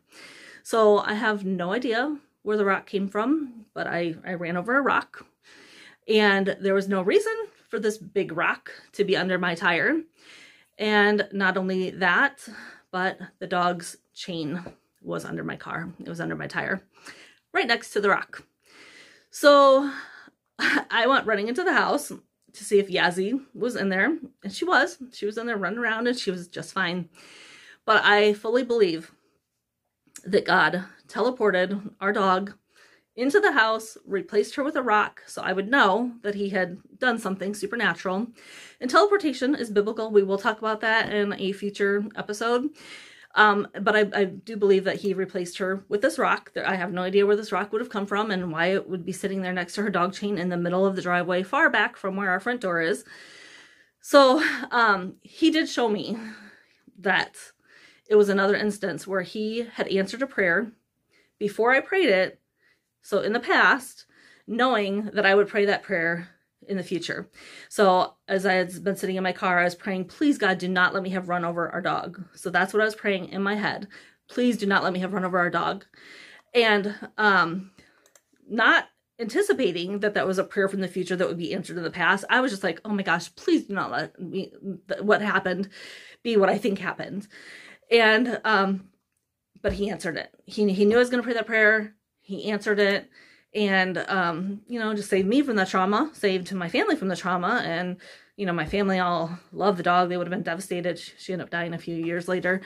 So 0.62 0.99
I 0.99 1.14
have 1.14 1.45
no 1.45 1.73
idea 1.73 2.16
where 2.42 2.57
the 2.57 2.64
rock 2.64 2.87
came 2.87 3.09
from, 3.09 3.66
but 3.75 3.87
I, 3.87 4.14
I 4.26 4.35
ran 4.35 4.57
over 4.57 4.76
a 4.76 4.83
rock 4.83 5.26
and 6.09 6.57
there 6.61 6.75
was 6.75 6.88
no 6.88 7.02
reason 7.02 7.33
for 7.68 7.78
this 7.78 7.99
big 7.99 8.33
rock 8.33 8.71
to 8.92 9.04
be 9.04 9.16
under 9.16 9.38
my 9.38 9.54
tire. 9.54 10.00
And 10.78 11.28
not 11.33 11.57
only 11.57 11.90
that, 11.90 12.49
but 12.90 13.18
the 13.38 13.47
dog's 13.47 13.97
chain 14.14 14.62
was 15.02 15.25
under 15.25 15.45
my 15.45 15.57
car. 15.57 15.92
It 16.00 16.09
was 16.09 16.21
under 16.21 16.37
my 16.37 16.47
tire, 16.47 16.80
right 17.52 17.66
next 17.66 17.90
to 17.90 18.00
the 18.00 18.09
rock. 18.09 18.42
So 19.30 19.90
I 20.59 21.07
went 21.07 21.26
running 21.26 21.49
into 21.49 21.64
the 21.64 21.75
house 21.75 22.11
to 22.52 22.64
see 22.64 22.78
if 22.78 22.88
Yazzie 22.88 23.40
was 23.55 23.76
in 23.76 23.88
there, 23.88 24.17
and 24.43 24.52
she 24.52 24.64
was. 24.64 24.99
She 25.12 25.26
was 25.26 25.38
in 25.38 25.47
there 25.47 25.57
running 25.57 25.78
around 25.78 26.07
and 26.07 26.19
she 26.19 26.31
was 26.31 26.49
just 26.49 26.73
fine. 26.73 27.09
But 27.85 28.05
I 28.05 28.35
fully 28.35 28.64
believe 28.64 29.12
that 30.25 30.45
God 30.45 30.85
teleported 31.07 31.93
our 32.00 32.12
dog 32.12 32.55
into 33.17 33.40
the 33.40 33.50
house, 33.50 33.99
replaced 34.07 34.55
her 34.55 34.62
with 34.62 34.76
a 34.76 34.83
rock, 34.83 35.23
so 35.26 35.43
I 35.43 35.52
would 35.52 35.69
know 35.69 36.12
that 36.23 36.37
he 36.37 36.49
had 36.49 36.78
done 36.99 37.19
something 37.19 37.52
supernatural. 37.52 38.28
And 38.81 38.88
teleportation 38.88 39.57
is 39.57 39.71
biblical. 39.71 40.12
We 40.12 40.23
will 40.23 40.38
talk 40.38 40.59
about 40.59 40.81
that 40.83 41.12
in 41.12 41.33
a 41.33 41.52
future 41.52 42.05
episode. 42.14 42.69
Um, 43.35 43.68
but 43.80 43.94
I, 43.94 44.20
I, 44.20 44.25
do 44.25 44.56
believe 44.56 44.85
that 44.85 44.97
he 44.97 45.12
replaced 45.12 45.58
her 45.58 45.85
with 45.88 46.00
this 46.00 46.18
rock. 46.18 46.50
I 46.64 46.75
have 46.76 46.92
no 46.92 47.02
idea 47.02 47.26
where 47.26 47.37
this 47.37 47.52
rock 47.52 47.70
would 47.70 47.80
have 47.82 47.90
come 47.90 48.06
from 48.06 48.30
and 48.30 48.50
why 48.50 48.68
it 48.68 48.88
would 48.88 49.04
be 49.04 49.12
sitting 49.12 49.42
there 49.42 49.52
next 49.52 49.75
to 49.75 49.82
her 49.82 49.90
dog 49.90 50.14
chain 50.14 50.38
in 50.38 50.49
the 50.49 50.56
middle 50.56 50.87
of 50.87 50.97
the 50.97 51.02
driveway, 51.02 51.42
far 51.42 51.68
back 51.68 51.97
from 51.97 52.16
where 52.16 52.30
our 52.30 52.40
front 52.40 52.62
door 52.62 52.80
is. 52.80 53.04
So 54.00 54.42
um, 54.70 55.16
he 55.23 55.50
did 55.50 55.68
show 55.68 55.88
me 55.88 56.16
that 56.99 57.37
it 58.08 58.16
was 58.16 58.30
another 58.30 58.56
instance 58.56 59.06
where 59.06 59.23
he 59.23 59.66
had 59.75 59.88
answered 59.88 60.23
a 60.23 60.26
prayer 60.26 60.73
before 61.38 61.73
I 61.73 61.80
prayed 61.80 62.08
it. 62.08 62.40
So 63.02 63.20
in 63.20 63.35
the 63.35 63.40
past, 63.40 64.06
knowing 64.47 65.11
that 65.12 65.26
I 65.26 65.35
would 65.35 65.49
pray 65.49 65.66
that 65.66 65.82
prayer 65.82 66.30
in 66.68 66.76
the 66.76 66.82
future. 66.82 67.28
So 67.68 68.14
as 68.28 68.46
I 68.46 68.54
had 68.54 68.84
been 68.84 68.96
sitting 68.96 69.16
in 69.16 69.22
my 69.22 69.32
car, 69.32 69.58
I 69.58 69.64
was 69.64 69.75
praying, 69.75 70.06
please 70.06 70.38
God, 70.38 70.58
do 70.58 70.68
not 70.68 70.94
let 70.94 71.02
me 71.02 71.10
have 71.10 71.28
run 71.28 71.44
over 71.44 71.70
our 71.70 71.80
dog. 71.80 72.22
So 72.34 72.50
that's 72.50 72.72
what 72.72 72.82
I 72.82 72.84
was 72.84 72.94
praying 72.94 73.28
in 73.28 73.42
my 73.42 73.54
head. 73.54 73.88
Please 74.28 74.56
do 74.56 74.66
not 74.66 74.84
let 74.84 74.92
me 74.92 75.00
have 75.00 75.12
run 75.12 75.25
over 75.25 75.38
our 75.38 75.50
dog. 75.50 75.84
And 76.54 76.94
um, 77.16 77.70
not 78.48 78.87
anticipating 79.20 80.00
that 80.00 80.14
that 80.14 80.26
was 80.26 80.38
a 80.38 80.44
prayer 80.44 80.68
from 80.68 80.80
the 80.80 80.88
future 80.88 81.16
that 81.16 81.26
would 81.26 81.38
be 81.38 81.52
answered 81.52 81.76
in 81.76 81.82
the 81.82 81.90
past. 81.90 82.25
I 82.30 82.40
was 82.40 82.52
just 82.52 82.62
like, 82.62 82.80
oh 82.84 82.90
my 82.90 83.02
gosh, 83.02 83.34
please 83.34 83.64
do 83.66 83.75
not 83.75 83.90
let 83.90 84.20
me, 84.20 84.52
what 85.00 85.22
happened 85.22 85.70
be 86.22 86.37
what 86.37 86.48
I 86.48 86.58
think 86.58 86.78
happened. 86.78 87.26
And, 87.90 88.40
um, 88.44 88.88
but 89.62 89.72
he 89.72 89.90
answered 89.90 90.16
it. 90.16 90.34
He, 90.46 90.72
he 90.72 90.84
knew 90.84 90.96
I 90.96 91.00
was 91.00 91.10
going 91.10 91.22
to 91.22 91.25
pray 91.25 91.34
that 91.34 91.46
prayer. 91.46 91.94
He 92.20 92.50
answered 92.50 92.78
it 92.78 93.08
and 93.58 93.98
um, 94.08 94.60
you 94.68 94.78
know, 94.78 94.94
just 94.94 95.10
saved 95.10 95.28
me 95.28 95.42
from 95.42 95.56
the 95.56 95.66
trauma, 95.66 96.10
saved 96.14 96.52
my 96.54 96.68
family 96.68 96.96
from 96.96 97.08
the 97.08 97.16
trauma, 97.16 97.62
and 97.64 97.96
you 98.36 98.46
know, 98.46 98.52
my 98.52 98.66
family 98.66 99.00
all 99.00 99.36
love 99.52 99.76
the 99.76 99.82
dog. 99.82 100.08
They 100.08 100.16
would 100.16 100.26
have 100.26 100.32
been 100.32 100.42
devastated. 100.42 100.98
She 100.98 101.32
ended 101.32 101.46
up 101.46 101.50
dying 101.50 101.74
a 101.74 101.78
few 101.78 101.96
years 101.96 102.28
later 102.28 102.62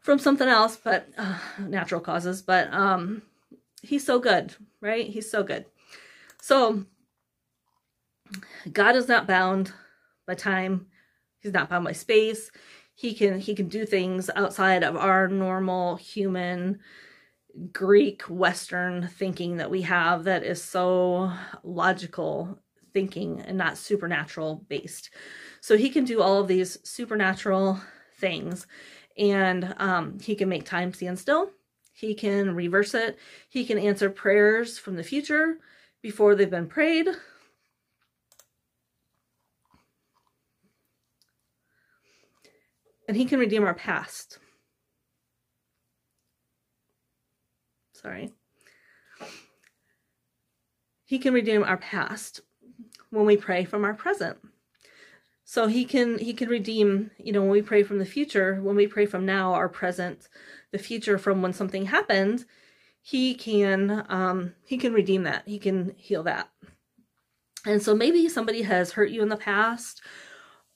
from 0.00 0.18
something 0.18 0.48
else, 0.48 0.76
but 0.76 1.08
uh, 1.18 1.38
natural 1.60 2.00
causes. 2.00 2.40
But 2.40 2.72
um, 2.72 3.22
he's 3.82 4.06
so 4.06 4.20
good, 4.20 4.54
right? 4.80 5.06
He's 5.06 5.30
so 5.30 5.42
good. 5.42 5.66
So 6.40 6.84
God 8.72 8.94
is 8.94 9.08
not 9.08 9.26
bound 9.26 9.72
by 10.26 10.34
time. 10.34 10.86
He's 11.40 11.52
not 11.52 11.68
bound 11.68 11.84
by 11.84 11.92
space. 11.92 12.50
He 12.94 13.14
can 13.14 13.38
he 13.38 13.54
can 13.54 13.68
do 13.68 13.86
things 13.86 14.30
outside 14.34 14.82
of 14.82 14.96
our 14.96 15.28
normal 15.28 15.96
human 15.96 16.80
Greek 17.72 18.22
Western 18.22 19.08
thinking 19.08 19.56
that 19.56 19.70
we 19.70 19.82
have 19.82 20.24
that 20.24 20.44
is 20.44 20.62
so 20.62 21.32
logical 21.62 22.58
thinking 22.92 23.40
and 23.40 23.58
not 23.58 23.78
supernatural 23.78 24.64
based. 24.68 25.10
So 25.60 25.76
he 25.76 25.90
can 25.90 26.04
do 26.04 26.22
all 26.22 26.40
of 26.40 26.48
these 26.48 26.78
supernatural 26.88 27.80
things 28.18 28.66
and 29.16 29.74
um, 29.78 30.18
he 30.20 30.34
can 30.34 30.48
make 30.48 30.64
time 30.64 30.92
stand 30.92 31.18
still. 31.18 31.50
He 31.92 32.14
can 32.14 32.54
reverse 32.54 32.94
it. 32.94 33.18
He 33.48 33.64
can 33.64 33.78
answer 33.78 34.08
prayers 34.08 34.78
from 34.78 34.94
the 34.94 35.02
future 35.02 35.58
before 36.00 36.34
they've 36.34 36.48
been 36.48 36.68
prayed. 36.68 37.08
And 43.08 43.16
he 43.16 43.24
can 43.24 43.40
redeem 43.40 43.64
our 43.64 43.74
past. 43.74 44.38
Sorry. 48.08 48.32
He 51.04 51.18
can 51.18 51.34
redeem 51.34 51.62
our 51.62 51.76
past 51.76 52.40
when 53.10 53.26
we 53.26 53.36
pray 53.36 53.64
from 53.64 53.84
our 53.84 53.94
present. 53.94 54.38
So 55.44 55.66
he 55.66 55.84
can 55.84 56.18
he 56.18 56.34
can 56.34 56.48
redeem, 56.48 57.10
you 57.18 57.32
know, 57.32 57.40
when 57.40 57.50
we 57.50 57.62
pray 57.62 57.82
from 57.82 57.98
the 57.98 58.04
future, 58.04 58.60
when 58.62 58.76
we 58.76 58.86
pray 58.86 59.06
from 59.06 59.24
now, 59.24 59.54
our 59.54 59.68
present, 59.68 60.28
the 60.72 60.78
future 60.78 61.18
from 61.18 61.40
when 61.40 61.54
something 61.54 61.86
happened, 61.86 62.44
he 63.00 63.34
can 63.34 64.04
um 64.08 64.54
he 64.64 64.76
can 64.76 64.92
redeem 64.92 65.22
that. 65.22 65.42
He 65.46 65.58
can 65.58 65.94
heal 65.96 66.22
that. 66.24 66.50
And 67.66 67.82
so 67.82 67.94
maybe 67.94 68.28
somebody 68.28 68.62
has 68.62 68.92
hurt 68.92 69.10
you 69.10 69.22
in 69.22 69.28
the 69.30 69.36
past 69.36 70.02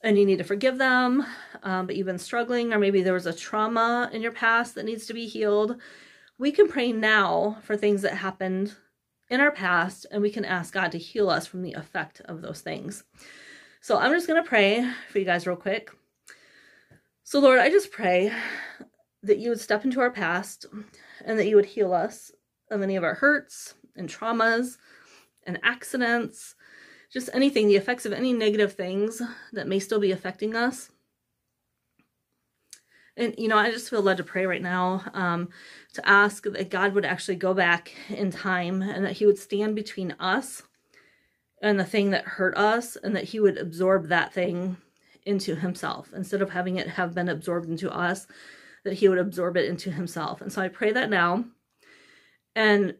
and 0.01 0.17
you 0.17 0.25
need 0.25 0.39
to 0.39 0.43
forgive 0.43 0.77
them, 0.77 1.25
um, 1.63 1.87
but 1.87 1.95
you've 1.95 2.05
been 2.05 2.19
struggling, 2.19 2.73
or 2.73 2.79
maybe 2.79 3.01
there 3.01 3.13
was 3.13 3.25
a 3.25 3.33
trauma 3.33 4.09
in 4.11 4.21
your 4.21 4.33
past 4.33 4.75
that 4.75 4.85
needs 4.85 5.05
to 5.05 5.13
be 5.13 5.27
healed 5.27 5.77
we 6.37 6.51
can 6.51 6.67
pray 6.67 6.91
now 6.91 7.57
for 7.63 7.77
things 7.77 8.01
that 8.01 8.15
happened 8.15 8.75
in 9.29 9.39
our 9.39 9.51
past 9.51 10.05
and 10.11 10.21
we 10.21 10.29
can 10.29 10.45
ask 10.45 10.73
God 10.73 10.91
to 10.91 10.97
heal 10.97 11.29
us 11.29 11.47
from 11.47 11.61
the 11.61 11.73
effect 11.73 12.21
of 12.25 12.41
those 12.41 12.61
things. 12.61 13.03
So 13.81 13.97
I'm 13.97 14.11
just 14.13 14.27
going 14.27 14.41
to 14.41 14.47
pray 14.47 14.89
for 15.11 15.19
you 15.19 15.25
guys 15.25 15.47
real 15.47 15.55
quick. 15.55 15.91
So, 17.23 17.39
Lord, 17.39 17.59
I 17.59 17.69
just 17.69 17.91
pray 17.91 18.31
that 19.23 19.39
you 19.39 19.49
would 19.49 19.59
step 19.59 19.85
into 19.85 20.01
our 20.01 20.11
past 20.11 20.65
and 21.25 21.39
that 21.39 21.47
you 21.47 21.55
would 21.55 21.65
heal 21.65 21.93
us 21.93 22.31
of 22.69 22.81
any 22.81 22.95
of 22.95 23.03
our 23.03 23.13
hurts 23.13 23.75
and 23.95 24.09
traumas 24.09 24.77
and 25.45 25.59
accidents, 25.63 26.55
just 27.11 27.29
anything, 27.33 27.67
the 27.67 27.75
effects 27.75 28.05
of 28.05 28.13
any 28.13 28.33
negative 28.33 28.73
things 28.73 29.21
that 29.53 29.67
may 29.67 29.79
still 29.79 29.99
be 29.99 30.11
affecting 30.11 30.55
us. 30.55 30.89
And, 33.15 33.35
you 33.37 33.47
know, 33.47 33.57
I 33.57 33.69
just 33.69 33.89
feel 33.89 34.01
led 34.01 34.17
to 34.17 34.23
pray 34.23 34.45
right 34.45 34.61
now 34.61 35.03
um, 35.13 35.49
to 35.93 36.09
ask 36.09 36.45
that 36.45 36.71
God 36.71 36.93
would 36.93 37.05
actually 37.05 37.35
go 37.35 37.53
back 37.53 37.93
in 38.09 38.31
time 38.31 38.81
and 38.81 39.05
that 39.05 39.13
he 39.13 39.25
would 39.25 39.37
stand 39.37 39.75
between 39.75 40.15
us 40.19 40.63
and 41.61 41.79
the 41.79 41.85
thing 41.85 42.09
that 42.09 42.25
hurt 42.25 42.57
us 42.57 42.95
and 42.95 43.15
that 43.15 43.25
he 43.25 43.39
would 43.39 43.57
absorb 43.57 44.07
that 44.07 44.33
thing 44.33 44.77
into 45.25 45.55
himself 45.55 46.11
instead 46.13 46.41
of 46.41 46.49
having 46.49 46.77
it 46.77 46.87
have 46.87 47.13
been 47.13 47.29
absorbed 47.29 47.69
into 47.69 47.93
us, 47.93 48.27
that 48.83 48.93
he 48.93 49.07
would 49.07 49.19
absorb 49.19 49.57
it 49.57 49.69
into 49.69 49.91
himself. 49.91 50.41
And 50.41 50.51
so 50.51 50.61
I 50.61 50.67
pray 50.67 50.91
that 50.91 51.09
now. 51.09 51.45
And, 52.55 52.95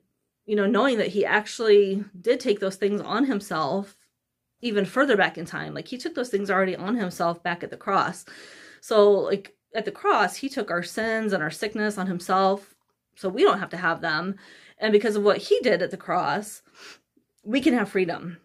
you 0.45 0.55
know, 0.55 0.67
knowing 0.67 0.99
that 0.99 1.09
he 1.09 1.25
actually 1.25 2.05
did 2.19 2.39
take 2.39 2.59
those 2.59 2.75
things 2.75 3.01
on 3.01 3.25
himself 3.25 3.95
even 4.61 4.85
further 4.85 5.17
back 5.17 5.37
in 5.37 5.45
time. 5.45 5.73
Like 5.73 5.87
he 5.87 5.97
took 5.97 6.15
those 6.15 6.29
things 6.29 6.49
already 6.49 6.75
on 6.75 6.95
himself 6.95 7.43
back 7.43 7.63
at 7.63 7.69
the 7.69 7.77
cross. 7.77 8.25
So, 8.79 9.11
like, 9.11 9.55
at 9.75 9.85
the 9.85 9.91
cross, 9.91 10.37
he 10.37 10.49
took 10.49 10.71
our 10.71 10.83
sins 10.83 11.33
and 11.33 11.41
our 11.41 11.51
sickness 11.51 11.97
on 11.97 12.07
himself 12.07 12.75
so 13.15 13.29
we 13.29 13.43
don't 13.43 13.59
have 13.59 13.69
to 13.69 13.77
have 13.77 14.01
them. 14.01 14.35
And 14.79 14.91
because 14.91 15.15
of 15.15 15.23
what 15.23 15.37
he 15.37 15.59
did 15.61 15.81
at 15.81 15.91
the 15.91 15.97
cross, 15.97 16.61
we 17.43 17.61
can 17.61 17.73
have 17.73 17.89
freedom. 17.89 18.37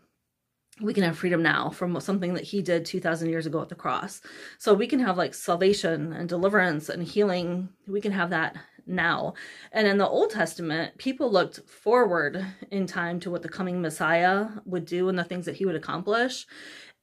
We 0.80 0.94
can 0.94 1.02
have 1.02 1.18
freedom 1.18 1.42
now 1.42 1.70
from 1.70 1.98
something 2.00 2.34
that 2.34 2.44
he 2.44 2.62
did 2.62 2.84
2,000 2.84 3.28
years 3.28 3.46
ago 3.46 3.60
at 3.60 3.68
the 3.68 3.74
cross. 3.74 4.20
So 4.58 4.74
we 4.74 4.86
can 4.86 5.00
have 5.00 5.16
like 5.16 5.34
salvation 5.34 6.12
and 6.12 6.28
deliverance 6.28 6.88
and 6.88 7.02
healing. 7.02 7.68
We 7.88 8.00
can 8.00 8.12
have 8.12 8.30
that 8.30 8.56
now. 8.86 9.34
And 9.72 9.86
in 9.86 9.98
the 9.98 10.08
Old 10.08 10.30
Testament, 10.30 10.96
people 10.98 11.30
looked 11.30 11.68
forward 11.68 12.44
in 12.70 12.86
time 12.86 13.20
to 13.20 13.30
what 13.30 13.42
the 13.42 13.48
coming 13.48 13.82
Messiah 13.82 14.48
would 14.64 14.84
do 14.84 15.08
and 15.08 15.18
the 15.18 15.24
things 15.24 15.46
that 15.46 15.56
he 15.56 15.66
would 15.66 15.74
accomplish. 15.74 16.46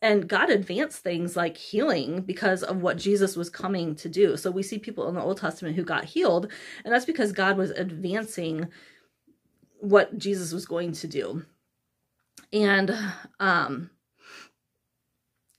And 0.06 0.30
God 0.30 0.52
advanced 0.52 1.00
things 1.00 1.36
like 1.36 1.58
healing 1.58 2.22
because 2.22 2.62
of 2.62 2.84
what 2.84 2.98
Jesus 2.98 3.36
was 3.36 3.50
coming 3.50 3.96
to 3.96 4.08
do. 4.08 4.38
So 4.38 4.52
we 4.52 4.62
see 4.62 4.78
people 4.78 5.08
in 5.10 5.16
the 5.16 5.22
Old 5.24 5.40
Testament 5.40 5.76
who 5.76 5.84
got 5.84 6.06
healed, 6.06 6.52
and 6.84 6.94
that's 6.94 7.06
because 7.06 7.32
God 7.32 7.58
was 7.58 7.72
advancing 7.72 8.68
what 9.80 10.16
Jesus 10.16 10.54
was 10.54 10.68
going 10.68 10.92
to 10.92 11.08
do. 11.08 11.44
And 12.54 12.96
um 13.40 13.90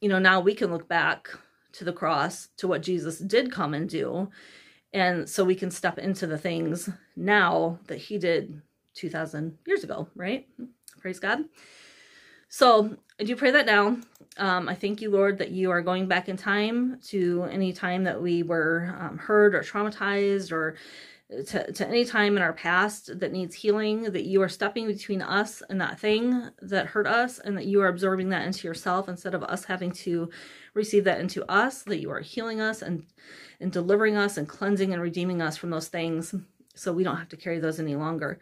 you 0.01 0.09
know, 0.09 0.21
now 0.21 0.39
we 0.39 0.55
can 0.55 0.71
look 0.71 0.87
back 0.87 1.29
to 1.73 1.83
the 1.83 1.93
cross 1.93 2.47
to 2.59 2.69
what 2.69 2.83
Jesus 2.83 3.19
did 3.19 3.51
come 3.51 3.75
and 3.75 3.89
do. 3.89 4.31
And 4.93 5.29
so 5.29 5.43
we 5.43 5.57
can 5.57 5.73
step 5.73 5.99
into 5.99 6.29
the 6.29 6.39
things 6.39 6.89
now 7.17 7.81
that 7.89 7.99
he 7.99 8.17
did 8.17 8.63
2000 8.95 9.59
years 9.67 9.83
ago, 9.83 10.07
right? 10.15 10.47
Praise 11.01 11.19
God. 11.19 11.47
So 12.49 12.97
I 13.19 13.25
do 13.25 13.35
pray 13.35 13.51
that 13.51 13.67
now. 13.67 13.99
Um, 14.39 14.69
I 14.69 14.75
thank 14.75 15.01
you, 15.01 15.11
Lord, 15.11 15.39
that 15.39 15.51
you 15.51 15.71
are 15.71 15.81
going 15.81 16.09
back 16.09 16.29
in 16.29 16.37
time 16.37 17.01
to 17.07 17.45
any 17.51 17.73
time 17.73 18.05
that 18.05 18.21
we 18.21 18.43
were 18.43 18.95
um, 19.01 19.19
hurt 19.19 19.55
or 19.55 19.61
traumatized 19.61 20.53
or 20.53 20.77
to, 21.29 21.73
to 21.73 21.89
any 21.89 22.05
time 22.05 22.37
in 22.37 22.43
our 22.43 22.53
past 22.53 23.19
that 23.19 23.33
needs 23.33 23.55
healing, 23.55 24.05
that 24.05 24.27
you 24.27 24.43
are 24.43 24.49
stepping 24.49 24.87
between 24.87 25.23
us 25.23 25.61
and 25.69 25.81
that 25.81 25.99
thing 25.99 26.51
that 26.63 26.87
hurt 26.87 27.07
us, 27.07 27.41
and 27.41 27.57
that 27.57 27.67
you 27.67 27.81
are 27.81 27.89
absorbing 27.89 28.29
that 28.29 28.47
into 28.47 28.69
yourself 28.69 29.09
instead 29.09 29.35
of 29.35 29.43
us 29.43 29.65
having 29.65 29.91
to 29.91 30.31
receive 30.75 31.05
that 31.05 31.21
into 31.21 31.45
us, 31.51 31.83
that 31.83 32.01
you 32.01 32.11
are 32.11 32.21
healing 32.21 32.61
us 32.61 32.81
and, 32.81 33.05
and 33.61 33.73
delivering 33.73 34.17
us 34.17 34.37
and 34.37 34.49
cleansing 34.49 34.93
and 34.93 35.03
redeeming 35.03 35.43
us 35.43 35.57
from 35.57 35.71
those 35.71 35.89
things 35.89 36.35
so 36.75 36.93
we 36.93 37.03
don't 37.03 37.17
have 37.17 37.31
to 37.31 37.37
carry 37.37 37.59
those 37.59 37.81
any 37.81 37.97
longer. 37.97 38.39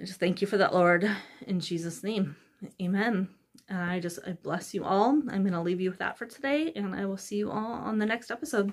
I 0.00 0.04
just 0.04 0.20
thank 0.20 0.40
you 0.40 0.46
for 0.46 0.56
that, 0.56 0.72
Lord, 0.72 1.10
in 1.46 1.60
Jesus' 1.60 2.02
name. 2.02 2.36
Amen. 2.80 3.28
I 3.70 4.00
just 4.00 4.18
I 4.26 4.32
bless 4.32 4.74
you 4.74 4.84
all. 4.84 5.10
I'm 5.10 5.42
going 5.42 5.52
to 5.52 5.60
leave 5.60 5.80
you 5.80 5.90
with 5.90 5.98
that 6.00 6.18
for 6.18 6.26
today, 6.26 6.72
and 6.76 6.94
I 6.94 7.06
will 7.06 7.16
see 7.16 7.36
you 7.36 7.50
all 7.50 7.72
on 7.72 7.98
the 7.98 8.06
next 8.06 8.30
episode. 8.30 8.72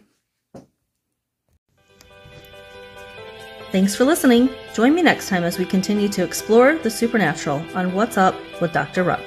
Thanks 3.71 3.95
for 3.95 4.03
listening. 4.03 4.49
Join 4.73 4.93
me 4.93 5.01
next 5.01 5.29
time 5.29 5.45
as 5.45 5.57
we 5.57 5.65
continue 5.65 6.09
to 6.09 6.23
explore 6.23 6.77
the 6.77 6.91
supernatural 6.91 7.63
on 7.73 7.93
What's 7.93 8.17
Up 8.17 8.35
with 8.59 8.73
Dr. 8.73 9.03
Rupp. 9.03 9.21